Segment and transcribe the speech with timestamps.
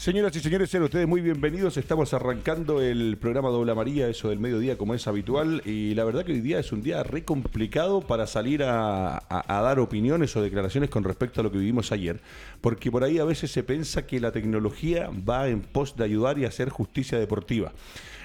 [0.00, 1.76] Señoras y señores, sean ustedes muy bienvenidos.
[1.76, 5.60] Estamos arrancando el programa Dobla María, eso del mediodía como es habitual.
[5.66, 9.78] Y la verdad que hoy día es un día re complicado para salir a, dar
[9.78, 12.18] opiniones o declaraciones con respecto a lo que vivimos ayer.
[12.62, 16.38] Porque por ahí a veces se piensa que la tecnología va en pos de ayudar
[16.38, 17.74] y hacer justicia deportiva.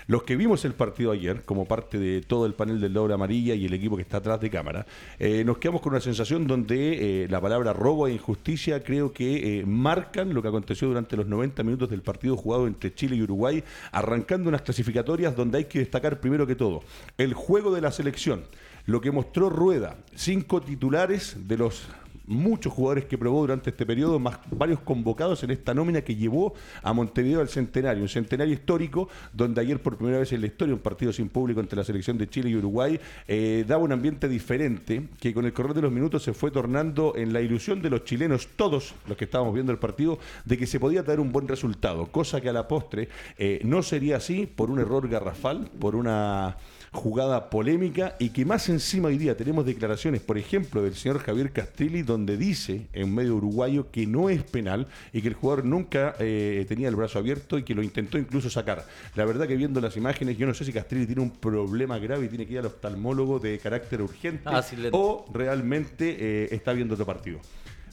[0.08, 3.56] Los que vimos el partido ayer, como parte de todo el panel del Laura Amarilla
[3.56, 4.86] y el equipo que está atrás de cámara,
[5.18, 9.60] eh, nos quedamos con una sensación donde eh, la palabra robo e injusticia creo que
[9.60, 13.24] eh, marcan lo que aconteció durante los 90 minutos del partido jugado entre Chile y
[13.24, 16.84] Uruguay, arrancando unas clasificatorias donde hay que destacar primero que todo
[17.18, 18.44] el juego de la selección,
[18.86, 21.88] lo que mostró Rueda, cinco titulares de los
[22.28, 26.54] muchos jugadores que probó durante este periodo, más varios convocados en esta nómina que llevó
[26.82, 30.74] a Montevideo al centenario, un centenario histórico donde ayer por primera vez en la historia
[30.74, 34.28] un partido sin público entre la selección de Chile y Uruguay eh, daba un ambiente
[34.28, 37.90] diferente que con el correr de los minutos se fue tornando en la ilusión de
[37.90, 41.32] los chilenos, todos los que estábamos viendo el partido, de que se podía dar un
[41.32, 45.70] buen resultado, cosa que a la postre eh, no sería así por un error garrafal,
[45.80, 46.58] por una
[46.96, 51.52] jugada polémica y que más encima hoy día tenemos declaraciones, por ejemplo, del señor Javier
[51.52, 56.16] Castrilli, donde dice en medio uruguayo que no es penal y que el jugador nunca
[56.20, 58.86] eh, tenía el brazo abierto y que lo intentó incluso sacar.
[59.16, 62.26] La verdad que viendo las imágenes, yo no sé si Castrilli tiene un problema grave
[62.26, 66.96] y tiene que ir al oftalmólogo de carácter urgente ah, o realmente eh, está viendo
[66.96, 67.40] otro partido.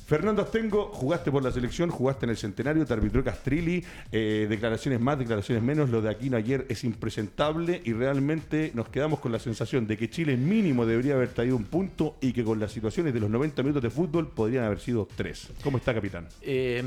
[0.07, 5.01] Fernando Astengo, jugaste por la selección, jugaste en el centenario, te arbitró Castrilli, eh, declaraciones
[5.01, 9.39] más, declaraciones menos, lo de Aquino ayer es impresentable y realmente nos quedamos con la
[9.39, 13.15] sensación de que Chile mínimo debería haber traído un punto y que con las situaciones
[13.15, 15.49] de los 90 minutos de fútbol podrían haber sido tres.
[15.63, 16.29] ¿Cómo está, capitán?
[16.43, 16.83] Eh,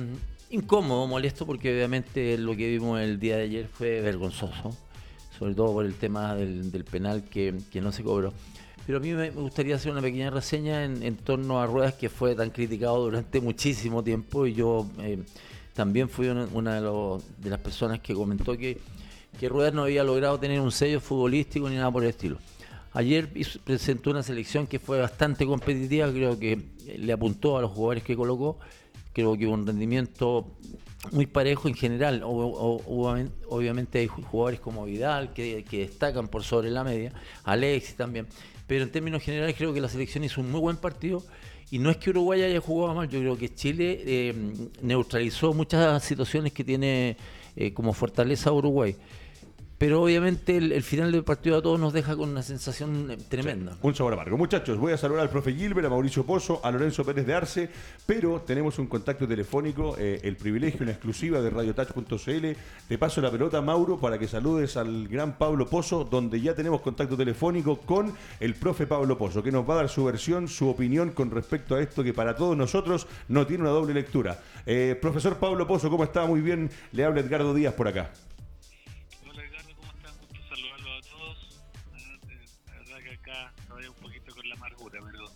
[0.50, 4.76] incómodo, molesto, porque obviamente lo que vimos el día de ayer fue vergonzoso,
[5.38, 8.34] sobre todo por el tema del, penal que, que no se cobró.
[8.86, 12.36] Pero a mí me gustaría hacer una pequeña reseña en, torno a Ruedas, que fue
[12.36, 15.24] tan criticado durante muchísimo tiempo y yo eh,
[15.74, 18.80] también fui una, de, las personas que comentó que,
[19.40, 22.38] que Ruedas no había logrado tener un sello futbolístico ni nada por el estilo.
[22.94, 23.30] Ayer
[23.66, 26.62] presentó una selección que fue bastante competitiva, creo que
[26.98, 28.58] le apuntó a los jugadores que colocó,
[29.12, 30.56] creo que hubo un rendimiento
[31.12, 32.22] muy parejo en general.
[32.24, 37.12] obviamente hay jugadores como Vidal que, que, destacan por sobre la media,
[37.44, 38.28] Alexis también,
[38.68, 41.24] pero en términos generales creo que la selección hizo un muy buen partido
[41.72, 44.34] y no es que Uruguay haya jugado mal, yo creo que Chile eh,
[44.82, 47.18] neutralizó muchas situaciones que tiene
[47.56, 48.96] eh, como fortaleza Uruguay.
[49.78, 53.76] Pero obviamente el, final del partido a todos nos deja con una sensación eh, tremenda.
[53.82, 54.38] un sabor amargo.
[54.38, 57.70] Muchachos, voy a saludar al profe Gilbert, a Mauricio Pozo, a Lorenzo Pérez de Arce,
[58.06, 62.46] pero tenemos un contacto telefónico, eh, el privilegio, una exclusiva de radiotouch.cl.
[62.88, 66.80] Te paso la pelota, Mauro, para que saludes al gran Pablo Pozo, donde ya tenemos
[66.80, 70.70] contacto telefónico con el profe Pablo Pozo, que nos va a dar su versión, su
[70.70, 74.40] opinión con respecto a esto que para todos nosotros no tiene una doble lectura.
[74.66, 76.26] Eh, profesor Pablo Pozo, ¿cómo está?
[76.26, 78.10] Muy bien, le habla Edgardo Díaz por acá.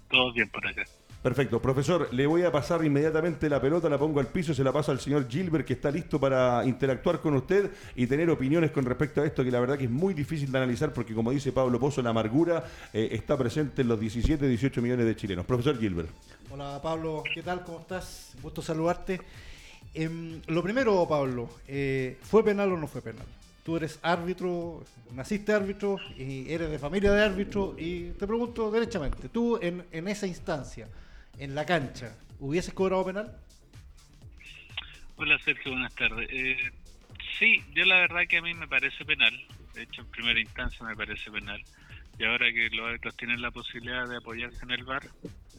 [0.09, 0.83] Todo bien por acá.
[1.21, 4.71] Perfecto, profesor, le voy a pasar inmediatamente la pelota, la pongo al piso, se la
[4.71, 8.85] paso al señor Gilbert que está listo para interactuar con usted y tener opiniones con
[8.85, 11.51] respecto a esto que la verdad que es muy difícil de analizar porque como dice
[11.51, 15.45] Pablo Pozo, la amargura eh, está presente en los 17, 18 millones de chilenos.
[15.45, 16.09] Profesor Gilbert.
[16.51, 17.65] Hola Pablo, ¿qué tal?
[17.65, 18.37] ¿Cómo estás?
[18.41, 19.19] Gusto saludarte.
[19.93, 23.25] Em, lo primero, Pablo, eh, ¿fue penal o no fue penal?
[23.63, 29.29] Tú eres árbitro, naciste árbitro y eres de familia de árbitro y te pregunto derechamente,
[29.29, 30.87] tú en, en esa instancia,
[31.37, 33.37] en la cancha, ¿hubieses cobrado penal?
[35.15, 36.29] Hola Sergio, buenas tardes.
[36.31, 36.57] Eh,
[37.37, 39.33] sí, yo la verdad que a mí me parece penal,
[39.73, 41.61] de hecho en primera instancia me parece penal,
[42.17, 45.03] y ahora que los árbitros tienen la posibilidad de apoyarse en el bar,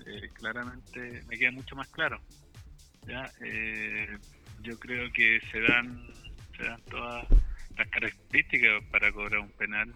[0.07, 2.21] eh, claramente me queda mucho más claro.
[3.07, 3.31] ¿ya?
[3.45, 4.19] Eh,
[4.63, 6.07] yo creo que se dan,
[6.57, 7.27] se dan todas
[7.81, 9.93] las características para cobrar un penal.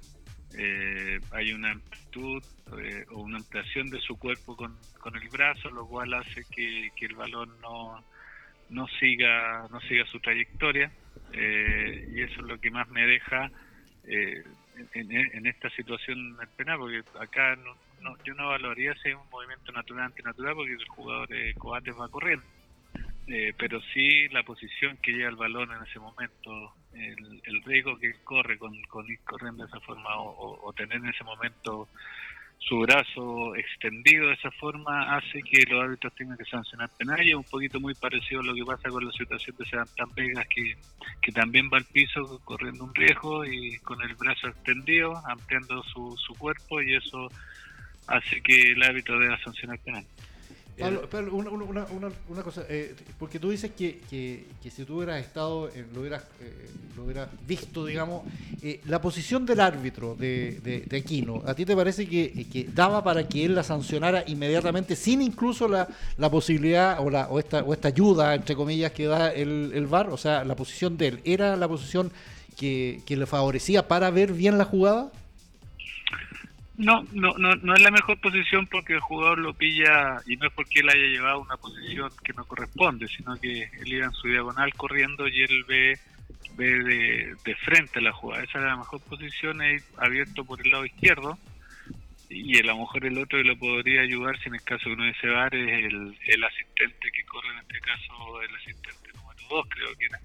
[0.57, 2.43] Eh, hay una amplitud
[2.79, 6.91] eh, o una ampliación de su cuerpo con, con el brazo, lo cual hace que,
[7.01, 8.03] el balón no,
[8.71, 10.91] no siga no siga su trayectoria
[11.33, 13.51] eh, y eso es lo que más me deja
[14.05, 19.73] en, esta situación del penal, porque acá no, yo no valoraría si es un movimiento
[19.73, 22.47] natural antinatural porque el jugador de coates va corriendo.
[23.27, 27.99] Eh, pero sí la posición que lleva el balón en ese momento, el, el riesgo
[27.99, 31.89] que corre con, con, ir corriendo de esa forma o, tener en ese momento
[32.59, 37.31] su brazo extendido de esa forma hace que los árbitros tengan que sancionar penal y
[37.31, 40.47] es un poquito muy parecido a lo que pasa con la situación de Sebastián Vegas
[40.55, 40.77] que,
[41.23, 46.15] que también va al piso corriendo un riesgo y con el brazo extendido ampliando su,
[46.19, 47.29] su cuerpo y eso
[48.07, 50.05] hace que el árbitro deba sancionar penal.
[50.77, 51.87] Pablo, una, una,
[52.29, 56.25] una, cosa, eh, porque tú dices que, que, que, si tú hubieras estado, lo, hubieras,
[56.41, 58.25] eh, lo hubieras visto, digamos,
[58.61, 63.05] eh, la posición del árbitro de, de, Aquino, ¿a ti te parece que, que, daba
[63.05, 65.87] para que él la sancionara inmediatamente sin incluso la,
[66.19, 69.87] la posibilidad o, la, o, esta, o esta ayuda, entre comillas, que da el, el
[69.87, 70.11] VAR?
[70.11, 72.11] O sea, la posición de él, ¿era la posición
[72.57, 75.13] que, que le favorecía para ver bien la jugada?
[76.77, 80.49] No, no, no, no es la mejor posición porque el jugador lo pilla y no
[80.49, 84.13] es porque él haya llevado una posición que no corresponde, sino que él iba en
[84.13, 85.99] su diagonal corriendo y él ve,
[86.57, 88.43] ve de, frente la jugada.
[88.43, 91.39] Esa es la mejor posición, es abierto por el lado izquierdo
[92.29, 94.97] y a lo mejor el otro que lo podría ayudar si en el caso que
[94.97, 99.49] no ese bar es el, el asistente que corre, en este caso el asistente número
[99.49, 100.19] 2 creo que era,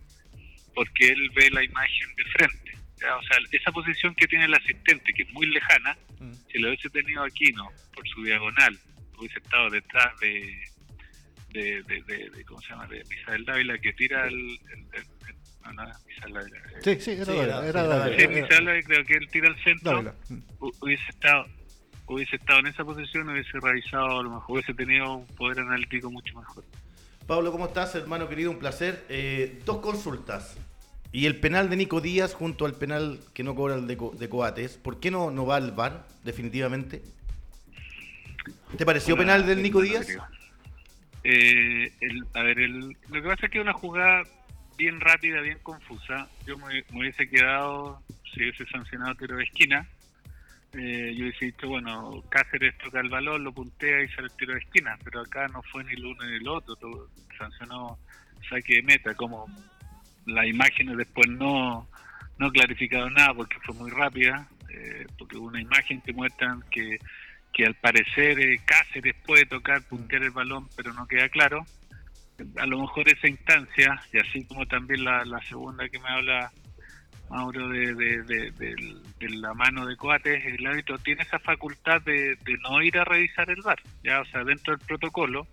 [0.73, 2.78] porque él ve la imagen de frente
[3.17, 6.31] o sea, esa posición que tiene el asistente, que es muy lejana, mm.
[6.51, 8.77] si lo hubiese tenido Aquino por su diagonal,
[9.17, 10.63] hubiese estado detrás de,
[11.51, 12.87] de, de, ¿cómo se llama?
[12.87, 14.59] De Misael Dávila, que tira el...
[15.63, 16.57] no, no, Misael Dávila.
[16.57, 16.81] Eh.
[16.81, 20.15] Sí, sí, era, era, Sí, Misael Dávila creo que él tira al centro,
[20.81, 21.45] hubiese estado
[22.09, 26.09] hubiese estado en esa posición, hubiese realizado, a lo mejor hubiese tenido un poder analítico
[26.09, 26.63] mucho mejor.
[27.27, 28.49] Pablo, ¿cómo estás, hermano querido?
[28.49, 29.05] Un placer.
[29.07, 30.57] Eh, dos consultas.
[31.11, 34.29] Y el penal de Nico Díaz junto al penal que no cobra el de, de
[34.29, 37.01] Coates, ¿por qué no, no va al VAR definitivamente?
[38.77, 40.07] ¿Te pareció penal del Nico Díaz?
[41.23, 41.91] Eh,
[42.33, 44.23] a ver, el, lo que pasa es que es una jugada
[44.77, 46.29] bien rápida, bien confusa.
[46.45, 48.01] Yo me, hubiese quedado,
[48.31, 49.87] si hubiese sancionado tiro de esquina,
[50.73, 54.53] eh, yo hubiese dicho, bueno, Cáceres toca el balón, lo puntea y sale el tiro
[54.53, 57.97] de esquina, pero acá no fue ni el uno ni el otro, sancionó
[58.47, 59.47] saque de meta, como
[60.33, 61.87] las imágenes después no,
[62.37, 66.99] no clarificado nada porque fue muy rápida, eh, porque una imagen que muestran que,
[67.53, 71.65] que al parecer eh, Cáceres puede tocar, puntear el balón, pero no queda claro.
[72.57, 76.51] A lo mejor esa instancia, y así como también la, la segunda que me habla
[77.29, 82.81] Mauro de, de, de, la mano de Coates, el árbitro tiene esa facultad de, no
[82.81, 85.47] ir a revisar el bar, ya, o sea, dentro del protocolo,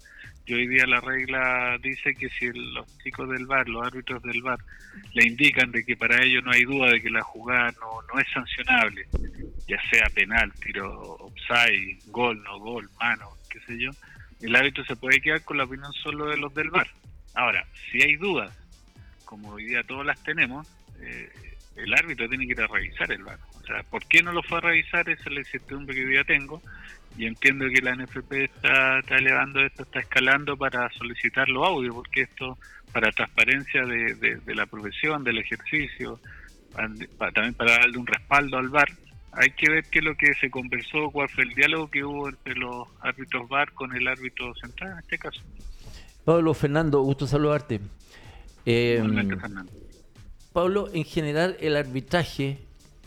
[0.47, 4.43] y hoy día la regla dice que si los chicos del bar, los árbitros del
[4.43, 4.59] bar,
[5.13, 8.21] le indican de que para ellos no hay duda de que la jugada no, no
[8.21, 9.07] es sancionable,
[9.67, 13.91] ya sea penal, tiro offside, gol, no gol, mano, qué sé yo,
[14.41, 16.89] el árbitro se puede quedar con la opinión solo de los del bar.
[17.35, 18.57] Ahora, si hay dudas,
[19.25, 20.67] como hoy día todas las tenemos,
[21.01, 21.29] eh,
[21.75, 23.39] el árbitro tiene que ir a revisar el bar.
[23.61, 25.09] O sea, ¿por qué no lo fue a revisar?
[25.11, 26.63] Esa es la incertidumbre que hoy día tengo
[27.17, 32.23] y entiendo que la NFP está, elevando esto, está escalando para solicitar los audios, porque
[32.23, 32.59] esto,
[32.93, 36.21] para transparencia de, la profesión, del ejercicio,
[36.75, 38.89] también para darle un respaldo al VAR,
[39.33, 42.29] hay que ver qué es lo que se conversó, cuál fue el diálogo que hubo
[42.29, 45.41] entre los árbitros VAR con el árbitro central en este caso.
[46.25, 47.81] Pablo Fernando, gusto saludarte.
[48.65, 49.03] Eh,
[50.53, 52.66] Pablo, en general el arbitraje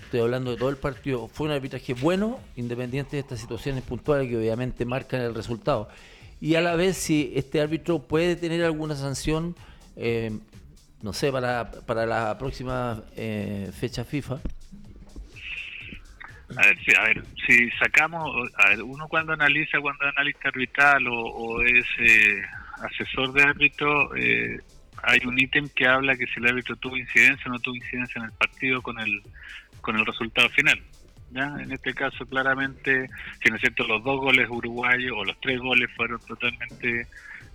[0.09, 4.27] estoy hablando de todo el partido, fue un arbitraje bueno, independiente de estas situaciones puntuales
[4.27, 5.87] que obviamente marcan el resultado.
[6.41, 9.55] Y a la vez, si este árbitro puede tener alguna sanción,
[9.95, 10.31] eh,
[11.03, 14.39] no sé, para, para la próxima eh, fecha FIFA.
[16.57, 21.05] A ver, a ver, si sacamos, a ver, uno cuando analiza, cuando es analista arbitral
[21.07, 22.41] o, es eh,
[22.81, 24.09] asesor de árbitro,
[25.03, 28.19] hay un ítem que habla que si el árbitro tuvo incidencia o no tuvo incidencia
[28.19, 29.21] en el partido con el
[29.81, 30.81] con el resultado final.
[31.31, 31.55] ¿ya?
[31.59, 33.09] En este caso, claramente,
[33.41, 37.07] si no es cierto, los dos goles uruguayos o los tres goles fueron totalmente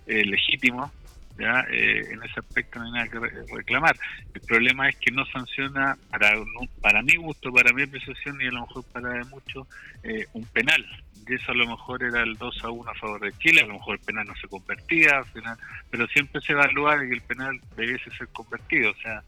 [0.07, 0.91] eh, legítimos.
[1.37, 1.65] ¿ya?
[1.69, 3.19] Eh, en ese aspecto no hay nada que
[3.53, 3.95] reclamar.
[4.33, 6.35] El problema es que no sanciona, para,
[6.81, 9.67] para mi gusto, para mi apreciación y a lo mejor para muchos,
[10.03, 10.85] eh, un penal.
[11.27, 13.65] Y eso a lo mejor era el 2 a 1 a favor de Chile, a
[13.65, 15.57] lo mejor el penal no se convertía, al final,
[15.89, 18.91] pero siempre se evalúa que el penal debiese ser convertido.
[18.91, 19.23] O sea,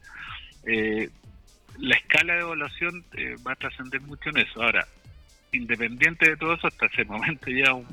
[0.64, 1.10] eh,
[1.78, 4.62] la escala de evaluación eh, va a trascender mucho en eso.
[4.62, 4.86] Ahora,
[5.52, 7.86] independiente de todo eso, hasta ese momento ya un,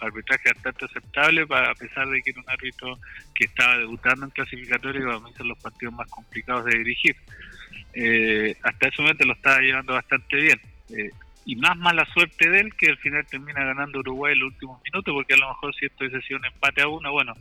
[0.00, 2.98] arbitraje bastante aceptable, a pesar de que era un árbitro
[3.34, 7.16] que estaba debutando en clasificatorio y va a ser los partidos más complicados de dirigir.
[7.92, 10.60] Eh, hasta ese momento lo estaba llevando bastante bien.
[10.96, 11.10] Eh,
[11.46, 14.80] y más mala suerte de él que al final termina ganando Uruguay en los últimos
[14.84, 17.34] minutos, porque a lo mejor si esto hubiese sido un empate a uno, bueno,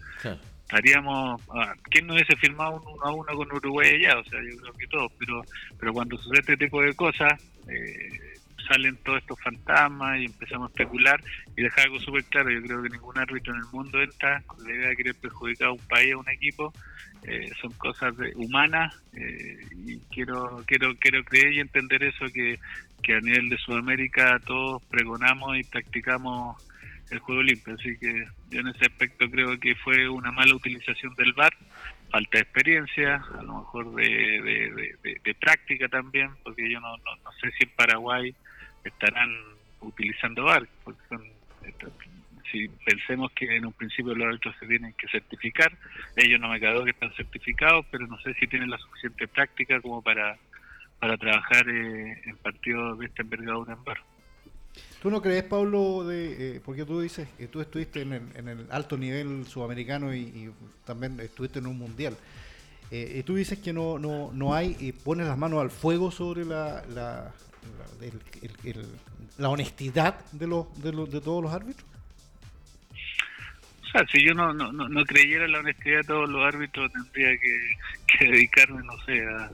[0.69, 4.19] estaríamos, ah, ¿quién no hubiese firmado un uno a uno con Uruguay allá?
[4.19, 5.41] O sea, yo creo que todos, pero,
[5.79, 7.33] pero cuando sucede este tipo de cosas,
[7.67, 8.09] eh,
[8.67, 11.19] salen todos estos fantasmas y empezamos a especular
[11.57, 14.63] y dejar algo súper claro, yo creo que ningún árbitro en el mundo entra con
[14.63, 16.71] la idea de querer perjudicar a un país, a un equipo,
[17.23, 22.59] eh, son cosas humanas eh, y quiero, quiero, quiero creer y entender eso que,
[23.01, 26.63] que a nivel de Sudamérica todos pregonamos y practicamos
[27.11, 27.73] el juego limpio.
[27.73, 31.53] Así que yo en ese aspecto creo que fue una mala utilización del VAR,
[32.09, 37.51] falta de experiencia, a lo mejor de, práctica también, porque yo no, no, no, sé
[37.51, 38.35] si en Paraguay
[38.83, 39.29] estarán
[39.81, 41.23] utilizando VAR, porque son,
[42.51, 45.71] si pensemos que en un principio los árbitros se tienen que certificar,
[46.15, 49.79] ellos no me quedó que están certificados, pero no sé si tienen la suficiente práctica
[49.81, 50.37] como para,
[50.99, 53.99] para trabajar eh, en partidos de esta envergadura en VAR.
[55.01, 58.97] ¿Tú no crees, Pablo, de, eh, porque tú dices que tú estuviste en el, alto
[58.97, 60.51] nivel sudamericano y,
[60.85, 62.17] también estuviste en un mundial?
[62.91, 66.11] Eh, y tú dices que no, no, no hay, y pones las manos al fuego
[66.11, 67.31] sobre la, la,
[69.37, 71.87] la honestidad de, los, de, los, de todos los árbitros.
[73.83, 76.91] O sea, si yo no, no, no, creyera en la honestidad de todos los árbitros,
[76.91, 77.71] tendría que,
[78.05, 79.49] que dedicarme, no sé, a,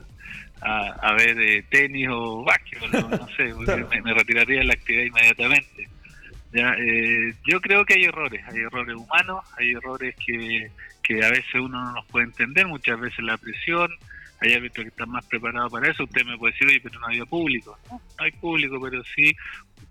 [0.60, 3.54] a, ver eh, tenis o básquetbol, no, sé,
[4.02, 5.88] me, retiraría de la actividad inmediatamente.
[6.52, 10.70] Ya, eh, yo creo que hay errores, hay errores humanos, hay errores que,
[11.02, 13.90] que a veces uno no los puede entender, muchas veces la presión,
[14.40, 16.04] hay árbitros que están más preparados para eso.
[16.04, 17.78] Usted me puede decir, oye, pero no había público.
[17.90, 19.34] No, hay público, pero sí,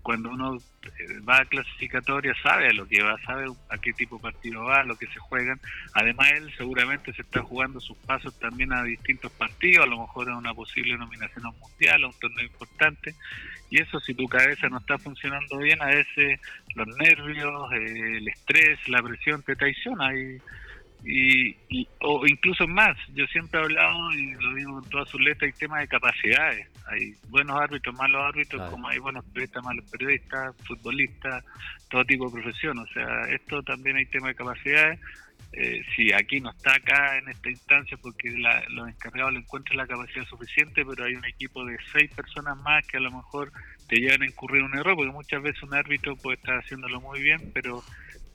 [0.02, 4.16] cuando uno eh, va a clasificatoria, sabe a lo que va, sabe a qué tipo
[4.16, 5.60] de partido va, a lo que se juegan.
[5.94, 10.30] Además, él seguramente se está jugando sus pasos también a distintos partidos, a lo mejor
[10.30, 13.14] a una posible nominación a un mundial, a un torneo importante.
[13.68, 16.40] Y eso, si tu cabeza no está funcionando bien, a veces
[16.76, 20.14] los nervios, eh, el estrés, la presión te traiciona.
[20.14, 20.40] Y,
[21.04, 21.56] y,
[22.00, 22.96] o incluso más.
[23.14, 26.68] Yo siempre he hablado, y lo digo en todas sus letras, hay temas de capacidades.
[26.88, 31.44] Hay buenos árbitros, malos árbitros, como hay buenos periodistas, malos periodistas, futbolistas,
[31.88, 32.78] todo tipo de profesión.
[32.78, 35.00] O sea, esto también hay tema de capacidades.
[35.52, 38.30] Eh, si aquí no está acá en esta instancia porque
[38.68, 42.86] los encargados le encuentran la capacidad suficiente, pero hay un equipo de seis personas más
[42.86, 43.52] que a lo mejor
[43.88, 47.22] te llevan a incurrir un error, porque muchas veces un árbitro puede estar haciéndolo muy
[47.22, 47.82] bien, pero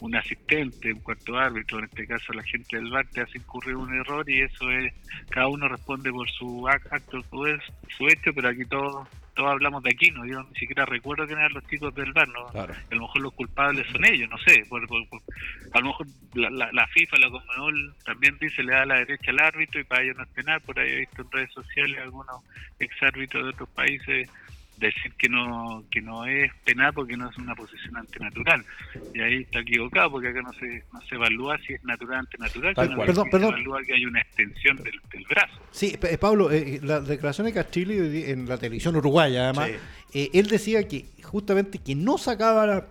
[0.02, 3.76] un asistente, un cuarto árbitro, en este caso la gente del bar, te hace incurrir
[3.76, 4.94] un error y eso es,
[5.30, 10.12] cada uno responde por su acto, su, hecho, pero aquí todos todos hablamos de aquí,
[10.12, 12.48] no yo ni siquiera recuerdo quién eran los chicos del bar, ¿no?
[12.48, 14.64] a lo mejor los culpables son ellos, no sé,
[15.72, 19.40] a lo mejor la, la, FIFA, la Conmebol también dice le da la derecha al
[19.40, 22.44] árbitro y para ellos no es penal, por ahí he visto en redes sociales algunos
[22.80, 24.30] exárbitros de otros países
[24.82, 28.66] decir que no que no es penal porque no es una posición antinatural.
[29.14, 32.20] Y ahí está equivocado porque acá no se no se evalúa si es natural o
[32.20, 35.62] antinatural sino perdón, se evalúa que hay una extensión del, brazo.
[35.72, 39.70] Sí eh, Pablo eh, la declaración de Castillo en la televisión uruguaya además
[40.14, 42.88] eh, él decía que justamente que no sacaba la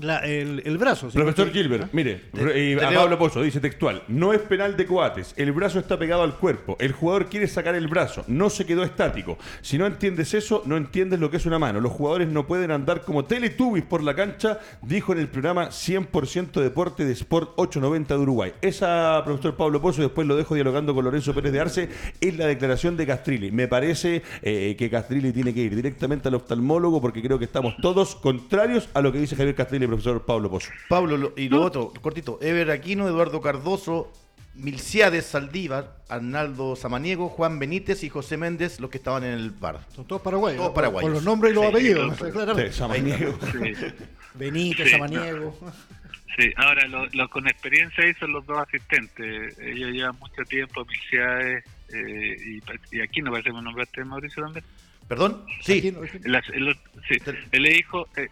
[0.00, 1.08] el, brazo.
[1.08, 2.22] Profesor Gilbert, mire,
[2.56, 6.22] y a Pablo Pozo dice textual, no es penal de coates, el brazo está pegado
[6.22, 9.38] al cuerpo, el jugador quiere sacar el brazo, no se quedó estático.
[9.60, 11.80] Si no entiendes eso, no entiendes lo que es una mano.
[11.80, 16.60] Los jugadores no pueden andar como teletubbies por la cancha, dijo en el programa 100%
[16.60, 18.52] Deporte de Sport 890 de Uruguay.
[18.62, 21.88] Esa, profesor Pablo Pozo, después lo dejo dialogando con Lorenzo Pérez de Arce,
[22.20, 23.50] es la declaración de Castrilli.
[23.50, 27.74] Me parece eh, que Castrilli tiene que ir directamente al oftalmólogo porque creo que estamos
[27.82, 30.70] todos contrarios a lo que dice Javier Castrilli profesor Pablo Pozo.
[30.88, 34.12] Pablo, y lo otro, cortito, Ever Aquino, Eduardo Cardoso,
[34.54, 39.80] Milciades Saldívar, Arnaldo Samaniego, Juan Benítez y José Méndez, los que estaban en el bar.
[39.94, 40.58] Son todos paraguayos.
[40.58, 41.08] Todos paraguayos.
[41.08, 42.74] Por los nombres y los apellidos.
[42.74, 43.38] Samaniego.
[44.34, 45.56] Benítez, Samaniego.
[46.38, 49.58] Sí, ahora los con experiencia ahí son los dos asistentes.
[49.58, 54.42] Ellos llevan mucho tiempo, Milciades eh, y, y, aquí no parece que me nombraste Mauricio
[54.42, 54.64] también.
[55.08, 55.44] ¿Perdón?
[55.60, 55.94] Sí.
[57.08, 57.22] Sí.
[57.52, 58.28] el hijo, eh,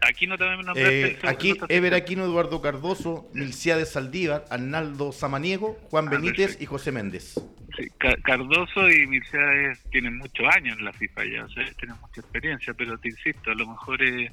[0.00, 6.10] Aquino también me eh, aquí, Ever Aquino, Eduardo Cardoso, de Saldívar, Arnaldo Samaniego, Juan ah,
[6.10, 7.34] Benítez y José Méndez.
[7.76, 7.90] Sí,
[8.22, 12.74] Cardoso y Milciades tienen muchos años en la FIFA ya, o sea, tienen mucha experiencia,
[12.74, 14.32] pero te insisto, a lo mejor eh,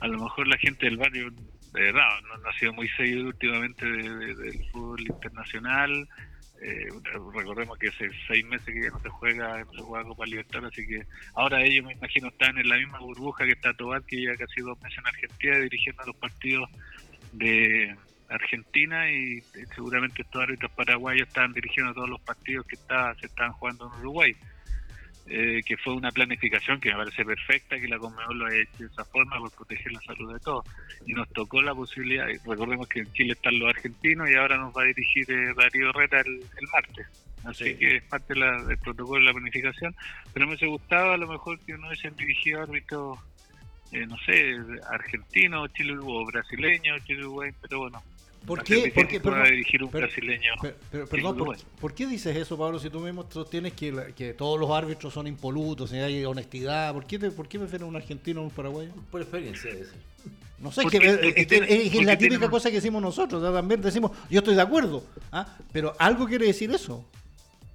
[0.00, 3.86] a lo mejor la gente del barrio, de verdad, no, ha sido muy seguido últimamente
[3.86, 6.08] del fútbol internacional,
[6.62, 6.88] eh,
[7.34, 10.64] recordemos que hace seis meses que ya no se juega, no se juega Copa Libertad,
[10.64, 11.02] así que
[11.34, 14.60] ahora ellos me imagino están en la misma burbuja que está Tobar, que ya casi
[14.60, 16.70] dos meses en Argentina dirigiendo los partidos
[17.32, 17.96] de
[18.28, 19.40] Argentina y
[19.74, 24.00] seguramente estos árbitros paraguayos están dirigiendo todos los partidos que está, se están jugando en
[24.00, 24.36] Uruguay.
[25.26, 28.78] Eh, que fue una planificación que me parece perfecta, que la Conmebol lo ha hecho
[28.78, 30.66] de esa forma por proteger la salud de todos.
[31.06, 34.76] Y nos tocó la posibilidad, recordemos que en Chile están los argentinos y ahora nos
[34.76, 37.06] va a dirigir eh, Darío Herrera el, martes.
[37.44, 39.94] Así que es parte del protocolo de la planificación.
[40.32, 43.18] Pero me hubiese gustado a lo mejor que no hubiesen dirigido árbitros,
[43.92, 44.56] eh, no sé,
[44.90, 47.24] argentinos, Chile o brasileños, Chile
[47.60, 48.02] pero bueno,
[48.46, 50.52] ¿Por qué, porque, perdón, dirigir un brasileño
[51.10, 52.78] perdón, por, qué dices eso, Pablo?
[52.80, 57.06] Si tú mismo tienes que, que todos los árbitros son impolutos, y hay honestidad, ¿por
[57.06, 58.90] qué, te, ¿por qué prefieren un argentino o un paraguayo?
[59.10, 59.70] Por experiencia,
[60.58, 63.42] No sé, Porque- que, es, que- es- es la típica tiene- cosa que decimos nosotros.
[63.42, 65.04] o sea, también decimos, yo estoy de acuerdo.
[65.32, 65.46] ¿ah?
[65.72, 67.04] Pero algo quiere decir eso.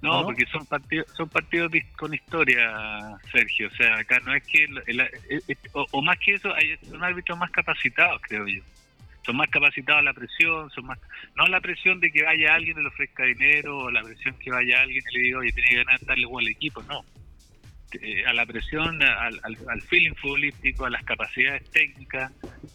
[0.00, 0.24] No, ¿no?
[0.26, 3.68] porque son partidos son partidos con historia, Sergio.
[3.68, 4.64] O sea, acá no es que...
[4.64, 5.00] el- el-
[5.48, 8.62] el- o, o más que eso, hay, son árbitros más capacitados, creo yo.
[9.28, 10.98] Son más capacitados a la presión, son más...
[11.36, 14.50] No la presión de que vaya alguien y le ofrezca dinero, o la presión que
[14.50, 17.04] vaya alguien y le diga, oye, tiene que ganar darle igual al equipo, no.
[18.02, 22.30] Eh, a la presión, al, al, al feeling futbolístico, a las capacidades técnicas.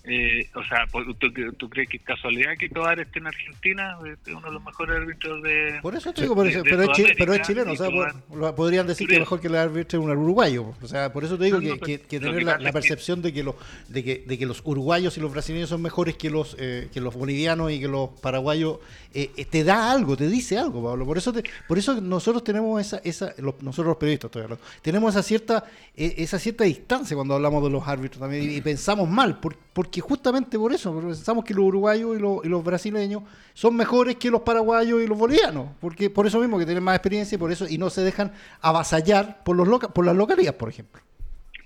[0.06, 1.14] eh, o sea, ¿tú,
[1.58, 3.98] tú- crees que es casualidad que Tobar esté en Argentina?
[4.04, 5.80] Es uno de los mejores árbitros de...
[5.84, 7.72] Por eso te digo, por eso- de pero, es chi- pero es chileno.
[7.74, 10.74] O sea, por- podrían decir que mejor que el árbitro es un uruguayo.
[10.82, 13.44] O sea, por eso te digo No, no, que, tener que la, percepción de que,
[13.44, 13.56] los,
[13.90, 17.00] de, que, de que los uruguayos y los brasileños son mejores que los, eh, que
[17.02, 18.80] los bolivianos y que los paraguayos,
[19.14, 21.06] eh, eh, te da algo, te dice algo, Pablo.
[21.06, 24.64] Por eso, te- por eso nosotros tenemos esa, esa los- nosotros los periodistas, estoy hablando,
[24.82, 28.62] tenemos esa cierta, eh, esa cierta distancia cuando hablamos de los árbitros también y, y
[28.62, 32.64] pensamos mal, por- porque justamente por eso, pensamos que los uruguayos y los, y los
[32.64, 36.84] brasileños son mejores que los paraguayos y los bolivianos, porque por eso mismo que tienen
[36.84, 40.16] más experiencia y por eso y no se dejan avasallar por los loca, por las
[40.16, 41.02] localías, por ejemplo.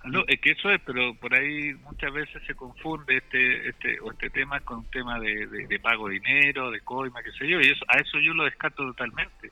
[0.05, 4.11] No, es que eso es, pero por ahí muchas veces se confunde este este o
[4.11, 7.45] este tema con un tema de, de- de pago de dinero, de coima, qué sé
[7.49, 9.51] yo, y eso, a eso yo lo descarto totalmente.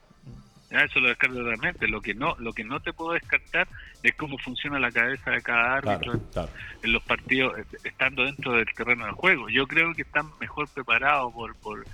[0.75, 1.87] Ya, eso lo descarto totalmente.
[1.87, 3.65] Lo que no lo que no te puedo descartar
[4.03, 6.49] es cómo funciona la cabeza de cada árbitro Claro, claro.
[6.83, 9.47] en los partidos, eh, estando dentro del terreno del juego.
[9.47, 11.85] Yo creo que están mejor preparados por por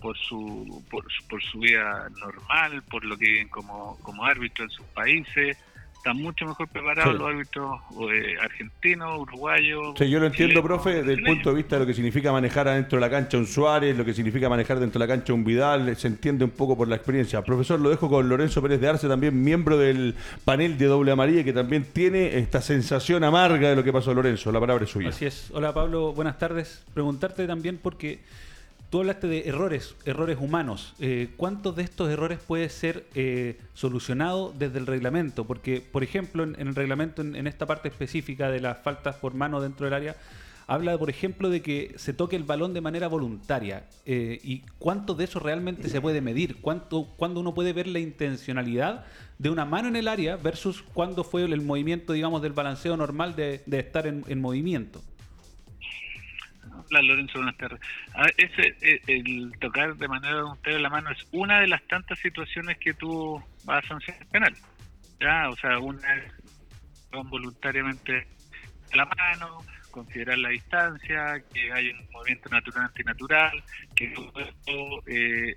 [0.00, 4.64] por su, por su por su vida normal, por lo que viven como como árbitro
[4.64, 5.58] en sus países.
[6.00, 7.18] Están mucho mejor preparados Sí.
[7.18, 7.80] los árbitros
[8.10, 9.94] eh, argentinos, uruguayos.
[9.98, 11.28] Sí, yo lo entiendo, profe, del brasileños.
[11.36, 14.04] punto de vista de lo que significa manejar adentro de la cancha un Suárez, lo
[14.06, 16.96] que significa manejar dentro de la cancha un Vidal, se entiende un poco por la
[16.96, 17.42] experiencia.
[17.42, 20.14] Profesor, lo dejo con Lorenzo Pérez de Arce, también miembro del
[20.46, 24.50] panel de Doble Amarilla, que también tiene esta sensación amarga de lo que pasó Lorenzo.
[24.52, 25.10] La palabra es suya.
[25.10, 25.50] Así es.
[25.52, 26.82] Hola Pablo, buenas tardes.
[26.94, 28.20] Preguntarte también porque
[28.90, 30.94] tú hablaste de errores, errores humanos.
[30.98, 35.46] Eh, ¿Cuántos de estos errores puede ser eh, solucionado desde el reglamento?
[35.46, 39.60] Porque, por ejemplo, en, el reglamento, en, esta parte específica de las faltas por mano
[39.60, 40.16] dentro del área,
[40.66, 43.84] habla, por ejemplo, de que se toque el balón de manera voluntaria.
[44.06, 46.60] Eh, ¿Y cuánto de eso realmente se puede medir?
[46.60, 49.04] ¿Cuánto, ¿Cuándo uno puede ver la intencionalidad
[49.38, 53.36] de una mano en el área versus cuándo fue el, movimiento, digamos, del balanceo normal
[53.36, 55.00] de, de estar en movimiento?
[56.90, 57.80] Hola Lorenzo, buenas tardes.
[58.14, 61.86] A ver, ese, eh, el tocar de manera voluntaria la mano es una de las
[61.86, 64.54] tantas situaciones que tú vas a sancionar penal.
[65.20, 66.32] Ya, o sea, una es
[67.12, 68.26] voluntariamente
[68.92, 69.58] la mano,
[69.92, 73.62] considerar la distancia, que hay un movimiento natural antinatural,
[73.94, 75.54] que todo esto, eh,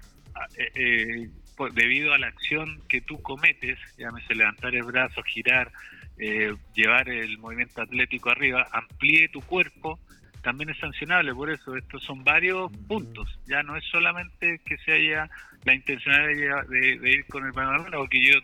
[0.57, 1.29] eh, eh,
[1.73, 5.71] debido a la acción que tú cometes, llámese levantar el brazo, girar,
[6.19, 9.99] eh, llevar el movimiento atlético arriba, amplíe tu cuerpo,
[10.43, 11.33] también es sancionable.
[11.33, 13.39] Por eso, estos son varios puntos.
[13.47, 15.29] Ya no es solamente que se haya
[15.65, 18.35] la intencionalidad de, de- de ir con el balón a la mano, porque yo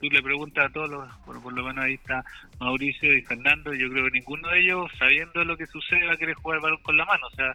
[0.00, 2.24] tú le preguntas a todos los, bueno, por lo menos ahí está
[2.60, 6.16] Mauricio y Fernando, yo creo que ninguno de ellos, sabiendo lo que sucede, va a
[6.16, 7.26] querer jugar el balón con la mano.
[7.26, 7.52] O sea,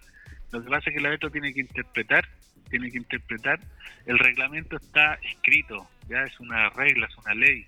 [0.52, 2.28] lo que pasa es que el árbitro tiene que interpretar,
[2.70, 3.60] tiene que interpretar.
[4.06, 7.66] El reglamento está escrito, ya es una regla, es una ley.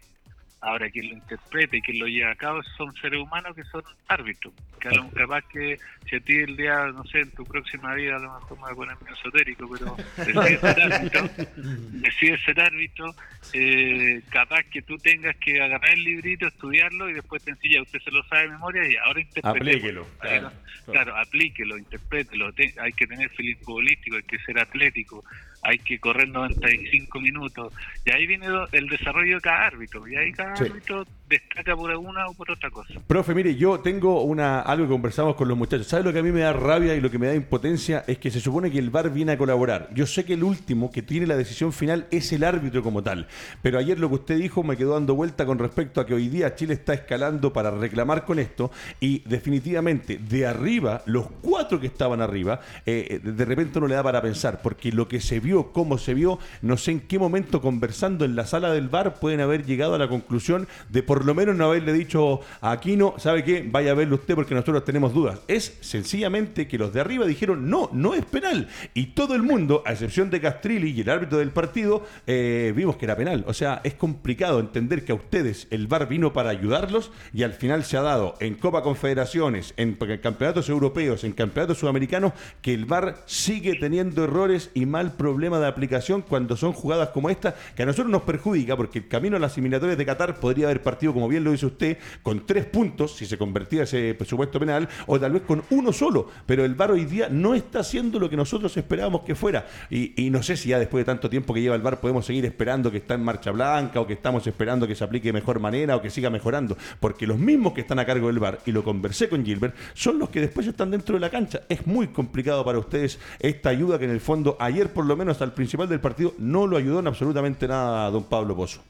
[0.62, 3.84] Ahora, quien lo interprete y quien lo lleva a cabo son seres humanos que son
[4.08, 4.54] árbitros.
[4.80, 5.78] Que a lo capaz que
[6.10, 8.64] si a ti el día, no sé, en tu próxima vida, a lo mejor me
[8.64, 11.30] voy a poner medio esotérico, pero decides ser árbitro,
[11.92, 13.16] decides ser árbitro,
[13.54, 18.00] eh, capaz que tú tengas que agarrar el librito, estudiarlo y después te enseña, usted
[18.00, 19.48] se lo sabe de memoria y ahora interprete.
[19.60, 20.52] Aplíquelo, Claro,
[20.86, 22.52] claro, aplíquelo, interprételo.
[22.54, 25.24] Te- hay que tener feeling futbolístico, hay que ser atlético,
[25.66, 27.74] hay que correr 95 minutos.
[28.06, 30.08] Y ahí viene el desarrollo de cada árbitro.
[30.08, 30.66] Y ahí cada Sí.
[30.66, 32.94] árbitro destaca por una o por otra cosa.
[33.08, 35.88] Profe, mire, yo tengo una algo que conversamos con los muchachos.
[35.88, 38.04] ¿Sabe lo que a mí me da rabia y lo que me da impotencia?
[38.08, 39.90] Es que se supone que el VAR viene a colaborar.
[39.94, 43.28] Yo sé que el último que tiene la decisión final es el árbitro como tal.
[43.62, 46.30] Pero ayer lo que usted dijo me quedó dando vuelta con respecto a que hoy
[46.30, 51.88] día Chile está escalando para reclamar con esto y definitivamente de arriba, los cuatro que
[51.88, 55.72] estaban arriba, eh, de repente no le da para pensar, porque lo que se vio,
[55.72, 59.40] cómo se vio, no sé en qué momento conversando en la sala del VAR pueden
[59.40, 63.44] haber llegado a la conclusión de por lo menos no haberle dicho a Aquino, ¿sabe
[63.44, 63.64] qué?
[63.70, 65.40] Vaya a verlo usted porque nosotros tenemos dudas.
[65.48, 68.68] Es sencillamente que los de arriba dijeron, no, no es penal.
[68.94, 72.98] Y todo el mundo, a excepción de Castrilli y el árbitro del partido, eh, vimos
[72.98, 73.46] que era penal.
[73.48, 77.54] O sea, es complicado entender que a ustedes el VAR vino para ayudarlos y al
[77.54, 82.86] final se ha dado en Copa Confederaciones, en campeonatos europeos, en campeonatos sudamericanos, que el
[82.86, 87.84] VAR sigue teniendo errores y mal problema de aplicación cuando son jugadas como esta, que
[87.84, 91.05] a nosotros nos perjudica, porque el camino a las eliminatorias de Qatar podría haber partido,
[91.14, 95.20] como bien lo dice usted, con tres puntos, si se convertía ese presupuesto penal, o
[95.20, 98.38] tal vez con uno solo, pero el VAR hoy día no está haciendo lo que
[98.38, 99.68] nosotros esperábamos que fuera.
[99.90, 102.46] Y, no sé si ya después de tanto tiempo que lleva el VAR podemos seguir
[102.46, 105.60] esperando que está en marcha blanca o que estamos esperando que se aplique de mejor
[105.60, 108.72] manera o que siga mejorando, porque los mismos que están a cargo del VAR, y
[108.72, 111.62] lo conversé con Gilbert, son los que después están dentro de la cancha.
[111.70, 115.42] Es muy complicado para ustedes esta ayuda que en el fondo ayer por lo menos
[115.42, 118.82] al principal del partido no lo ayudó en absolutamente nada a don Pablo Pozo.